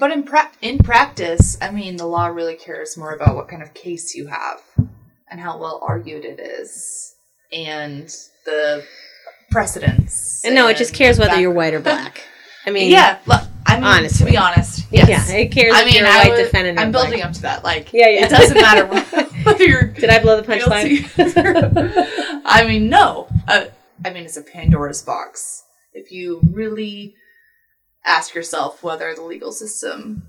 But 0.00 0.10
in 0.10 0.24
pra- 0.24 0.50
in 0.60 0.78
practice, 0.78 1.56
I 1.62 1.70
mean, 1.70 1.98
the 1.98 2.06
law 2.06 2.26
really 2.26 2.56
cares 2.56 2.96
more 2.96 3.14
about 3.14 3.36
what 3.36 3.46
kind 3.46 3.62
of 3.62 3.72
case 3.72 4.16
you 4.16 4.26
have 4.26 4.62
and 5.30 5.38
how 5.38 5.58
well 5.58 5.80
argued 5.86 6.24
it 6.24 6.40
is, 6.40 7.14
and 7.52 8.12
the 8.46 8.84
precedents. 9.52 10.44
And 10.44 10.56
no, 10.56 10.66
it 10.66 10.76
just 10.76 10.92
cares 10.92 11.20
whether 11.20 11.38
you're 11.38 11.52
white 11.52 11.72
or 11.72 11.78
black. 11.78 12.24
I 12.66 12.70
mean, 12.70 12.90
yeah, 12.90 13.18
look, 13.26 13.40
I 13.66 13.74
mean, 13.76 13.84
honestly. 13.84 14.26
to 14.26 14.30
be 14.32 14.36
honest, 14.36 14.86
yes. 14.92 15.08
yeah, 15.30 15.36
it 15.36 15.50
cares 15.52 15.72
I 15.74 15.84
mean, 15.84 16.04
I 16.04 16.28
would- 16.28 16.36
defendant. 16.36 16.78
I'm 16.78 16.92
building 16.92 17.22
up 17.22 17.32
to 17.32 17.42
that. 17.42 17.64
Like, 17.64 17.92
Yeah, 17.92 18.08
yeah. 18.08 18.26
it 18.26 18.30
doesn't 18.30 18.60
matter 18.60 18.86
whether 19.44 19.64
you're 19.64 19.82
Did 19.84 20.10
I 20.10 20.20
blow 20.22 20.40
the 20.40 20.46
punchline? 20.46 22.42
I 22.44 22.64
mean, 22.66 22.88
no. 22.88 23.28
Uh, 23.48 23.66
I 24.04 24.10
mean, 24.10 24.24
it's 24.24 24.36
a 24.36 24.42
Pandora's 24.42 25.02
box. 25.02 25.62
If 25.92 26.10
you 26.12 26.40
really 26.52 27.14
ask 28.04 28.34
yourself 28.34 28.82
whether 28.82 29.14
the 29.14 29.22
legal 29.22 29.52
system 29.52 30.22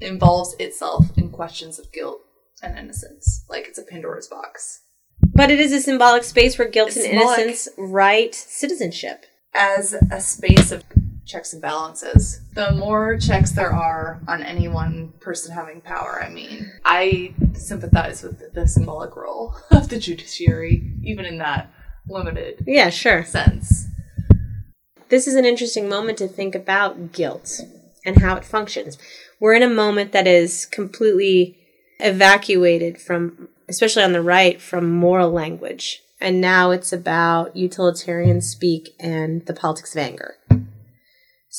involves 0.00 0.54
itself 0.58 1.06
in 1.16 1.30
questions 1.30 1.78
of 1.78 1.92
guilt 1.92 2.20
and 2.62 2.78
innocence, 2.78 3.44
like 3.48 3.66
it's 3.68 3.78
a 3.78 3.82
Pandora's 3.82 4.28
box. 4.28 4.80
But 5.22 5.50
it 5.50 5.60
is 5.60 5.72
a 5.72 5.80
symbolic 5.80 6.24
space 6.24 6.58
where 6.58 6.68
guilt 6.68 6.88
It's 6.88 6.96
and 6.98 7.06
symbolic. 7.06 7.38
innocence 7.40 7.68
right 7.76 8.34
citizenship. 8.34 9.26
As 9.54 9.94
a 10.12 10.20
space 10.20 10.70
of 10.70 10.84
checks 11.30 11.52
and 11.52 11.62
balances, 11.62 12.40
the 12.54 12.72
more 12.72 13.16
checks 13.16 13.52
there 13.52 13.72
are 13.72 14.20
on 14.26 14.42
any 14.42 14.68
one 14.68 15.12
person 15.20 15.54
having 15.54 15.80
power, 15.80 16.20
I 16.22 16.28
mean, 16.28 16.70
I 16.84 17.34
sympathize 17.54 18.22
with 18.22 18.52
the 18.52 18.66
symbolic 18.66 19.14
role 19.16 19.54
of 19.70 19.88
the 19.88 19.98
judiciary, 19.98 20.92
even 21.02 21.24
in 21.24 21.38
that 21.38 21.72
limited 22.08 22.64
Yeah, 22.66 22.90
sure. 22.90 23.24
sense. 23.24 23.86
This 25.08 25.26
is 25.26 25.34
an 25.34 25.44
interesting 25.44 25.88
moment 25.88 26.18
to 26.18 26.28
think 26.28 26.54
about 26.54 27.12
guilt 27.12 27.60
and 28.04 28.20
how 28.20 28.36
it 28.36 28.44
functions. 28.44 28.98
We're 29.38 29.54
in 29.54 29.62
a 29.62 29.68
moment 29.68 30.12
that 30.12 30.26
is 30.26 30.66
completely 30.66 31.58
evacuated 31.98 33.00
from, 33.00 33.48
especially 33.68 34.02
on 34.02 34.12
the 34.12 34.22
right, 34.22 34.60
from 34.60 34.90
moral 34.90 35.30
language. 35.30 36.02
And 36.20 36.40
now 36.40 36.70
it's 36.70 36.92
about 36.92 37.56
utilitarian 37.56 38.40
speak 38.40 38.90
and 39.00 39.44
the 39.46 39.54
politics 39.54 39.94
of 39.94 40.00
anger. 40.00 40.36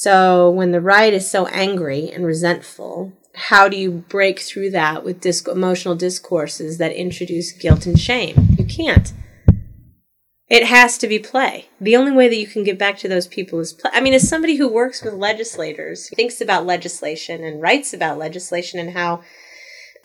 So 0.01 0.49
when 0.49 0.71
the 0.71 0.81
right 0.81 1.13
is 1.13 1.29
so 1.29 1.45
angry 1.45 2.09
and 2.09 2.25
resentful, 2.25 3.13
how 3.35 3.69
do 3.69 3.77
you 3.77 3.91
break 3.91 4.39
through 4.39 4.71
that 4.71 5.03
with 5.03 5.21
disc- 5.21 5.47
emotional 5.47 5.93
discourses 5.93 6.79
that 6.79 6.91
introduce 6.91 7.51
guilt 7.51 7.85
and 7.85 7.99
shame? 7.99 8.47
You 8.57 8.65
can't. 8.65 9.13
It 10.49 10.65
has 10.65 10.97
to 10.97 11.07
be 11.07 11.19
play. 11.19 11.69
The 11.79 11.95
only 11.95 12.11
way 12.11 12.27
that 12.29 12.39
you 12.39 12.47
can 12.47 12.63
get 12.63 12.79
back 12.79 12.97
to 12.97 13.07
those 13.07 13.27
people 13.27 13.59
is 13.59 13.73
play. 13.73 13.91
I 13.93 14.01
mean, 14.01 14.15
as 14.15 14.27
somebody 14.27 14.55
who 14.55 14.67
works 14.67 15.03
with 15.03 15.13
legislators, 15.13 16.09
thinks 16.15 16.41
about 16.41 16.65
legislation 16.65 17.43
and 17.43 17.61
writes 17.61 17.93
about 17.93 18.17
legislation 18.17 18.79
and 18.79 18.97
how 18.97 19.21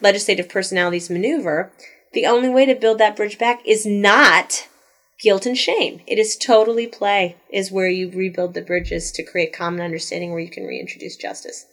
legislative 0.03 0.51
personalities 0.51 1.09
maneuver, 1.09 1.73
the 2.13 2.27
only 2.27 2.51
way 2.51 2.67
to 2.67 2.75
build 2.75 2.99
that 2.99 3.17
bridge 3.17 3.39
back 3.39 3.67
is 3.67 3.87
not 3.87 4.69
guilt 5.21 5.47
and 5.47 5.57
shame. 5.57 6.01
It 6.07 6.19
is 6.19 6.37
totally 6.37 6.87
play, 6.87 7.37
is 7.51 7.73
where 7.73 7.89
you 7.89 8.11
rebuild 8.11 8.55
the 8.55 8.63
bridges 8.63 9.11
to 9.13 9.23
create 9.23 9.53
common 9.53 9.81
understanding 9.81 10.31
where 10.31 10.41
you 10.41 10.51
can 10.51 10.67
reintroduce 10.67 11.17
justice. 11.17 11.67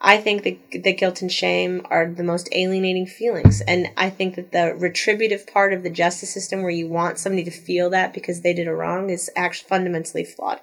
I 0.00 0.16
think 0.16 0.44
that, 0.44 0.82
that 0.82 0.98
guilt 0.98 1.20
and 1.20 1.30
shame 1.30 1.86
are 1.90 2.06
the 2.06 2.22
most 2.22 2.48
alienating 2.52 3.06
feelings. 3.06 3.60
And 3.60 3.90
I 3.98 4.08
think 4.08 4.36
that 4.36 4.50
the 4.50 4.74
retributive 4.74 5.46
part 5.46 5.74
of 5.74 5.82
the 5.82 5.90
justice 5.90 6.32
system 6.32 6.62
where 6.62 6.70
you 6.70 6.88
want 6.88 7.18
somebody 7.18 7.44
to 7.44 7.50
feel 7.50 7.90
that 7.90 8.14
because 8.14 8.40
they 8.40 8.54
did 8.54 8.66
a 8.66 8.74
wrong 8.74 9.10
is 9.10 9.30
actually 9.36 9.68
fundamentally 9.68 10.24
flawed. 10.24 10.60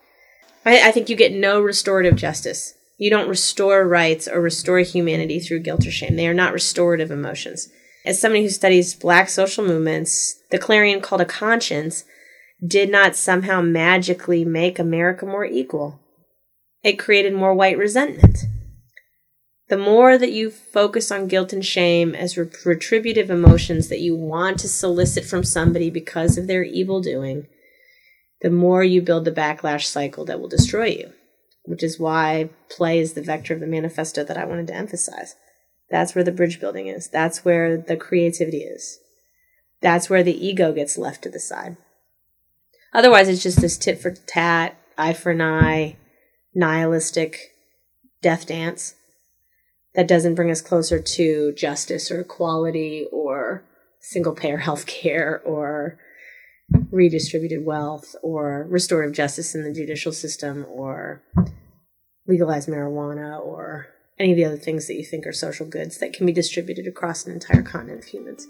I, 0.66 0.88
I 0.88 0.92
think 0.92 1.10
you 1.10 1.16
get 1.16 1.34
no 1.34 1.62
restorative 1.62 2.16
justice. 2.16 2.74
You 2.98 3.12
don't 3.12 3.30
restore 3.30 3.88
rights 3.88 4.28
or 4.28 4.42
restore 4.42 4.80
humanity 4.80 5.40
through 5.40 5.60
guilt 5.60 5.86
or 5.86 5.92
shame. 5.92 6.16
They 6.16 6.28
are 6.28 6.34
not 6.34 6.54
restorative 6.54 7.12
emotions. 7.12 7.70
As 8.08 8.22
somebody 8.22 8.44
who 8.44 8.50
studies 8.50 8.96
black 8.96 9.28
social 9.28 9.66
movements, 9.66 10.40
the 10.50 10.58
clarion 10.58 11.02
call 11.02 11.18
to 11.18 11.26
conscience 11.26 12.06
did 12.66 12.90
not 12.90 13.18
somehow 13.18 13.60
magically 13.60 14.46
make 14.46 14.80
America 14.80 15.26
more 15.26 15.44
equal. 15.44 16.00
It 16.84 16.98
created 16.98 17.34
more 17.34 17.54
white 17.54 17.78
resentment. 17.78 18.46
The 19.68 19.78
more 19.78 20.18
that 20.18 20.32
you 20.32 20.50
focus 20.50 21.12
on 21.12 21.28
guilt 21.28 21.52
and 21.52 21.66
shame 21.66 22.16
as 22.16 22.38
re- 22.38 22.50
retributive 22.64 23.30
emotions 23.30 23.90
that 23.90 24.00
you 24.00 24.16
want 24.16 24.60
to 24.60 24.70
solicit 24.70 25.26
from 25.26 25.44
somebody 25.44 25.90
because 25.90 26.38
of 26.38 26.48
their 26.48 26.64
evil 26.64 27.02
doing, 27.02 27.48
the 28.42 28.50
more 28.50 28.86
you 28.86 29.02
build 29.02 29.26
the 29.26 29.34
backlash 29.34 29.84
cycle 29.84 30.24
that 30.24 30.40
will 30.40 30.48
destroy 30.48 30.86
you, 30.86 31.12
which 31.66 31.84
is 31.84 32.00
why 32.00 32.52
play 32.70 33.00
is 33.00 33.14
the 33.14 33.22
vector 33.22 33.54
of 33.54 33.60
the 33.60 33.68
manifesto 33.68 34.24
that 34.24 34.38
I 34.38 34.46
wanted 34.46 34.68
to 34.68 34.76
emphasize. 34.76 35.36
That's 35.90 36.16
where 36.16 36.24
the 36.24 36.32
bridge 36.32 36.60
building 36.60 36.88
is. 36.88 37.08
That's 37.08 37.46
where 37.46 37.78
the 37.78 37.96
creativity 37.96 38.60
is. 38.60 39.00
That's 39.82 40.10
where 40.10 40.24
the 40.24 40.46
ego 40.46 40.74
gets 40.74 40.98
left 40.98 41.24
to 41.24 41.30
the 41.30 41.40
side. 41.40 41.78
Otherwise, 42.94 43.30
it's 43.30 43.44
just 43.44 43.62
this 43.62 43.78
tit 43.78 44.00
for 44.00 44.12
tat, 44.12 44.78
eye 44.98 45.14
for 45.14 45.32
an 45.32 45.42
eye, 45.42 45.98
nihilistic 46.54 47.54
death 48.22 48.48
dance 48.48 48.96
that 49.94 50.08
doesn't 50.08 50.36
bring 50.36 50.52
us 50.52 50.62
closer 50.62 51.00
to 51.00 51.54
justice 51.54 52.12
or 52.12 52.22
equality 52.22 53.06
or 53.12 53.64
single 54.00 54.34
payer 54.34 54.58
health 54.68 54.86
care 54.86 55.42
or 55.46 56.00
redistributed 56.92 57.66
wealth 57.66 58.16
or 58.22 58.66
restorative 58.70 59.16
justice 59.16 59.56
in 59.56 59.64
the 59.64 59.72
judicial 59.72 60.12
system 60.12 60.66
or 60.70 61.22
legalized 62.28 62.68
marijuana 62.68 63.40
or 63.40 63.88
any 64.20 64.32
of 64.32 64.38
the 64.38 64.46
other 64.46 64.58
things 64.58 64.88
that 64.88 64.96
you 64.96 65.06
think 65.06 65.28
are 65.28 65.34
social 65.34 65.66
goods 65.66 65.98
that 66.00 66.14
can 66.14 66.26
be 66.26 66.34
distributed 66.34 66.88
across 66.88 67.26
an 67.26 67.34
entire 67.34 67.62
continent 67.62 68.04
of 68.04 68.06
humans. 68.06 68.48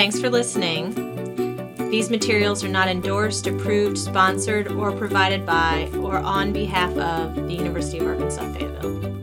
Thanks 0.00 0.18
for 0.18 0.30
listening. 0.30 0.94
These 1.90 2.08
materials 2.08 2.64
are 2.64 2.68
not 2.68 2.88
endorsed, 2.88 3.46
approved, 3.46 3.98
sponsored, 3.98 4.68
or 4.68 4.92
provided 4.92 5.44
by 5.44 5.90
or 5.96 6.16
on 6.16 6.54
behalf 6.54 6.96
of 6.96 7.34
the 7.34 7.52
University 7.52 7.98
of 7.98 8.06
Arkansas 8.06 8.50
Fayetteville. 8.54 9.19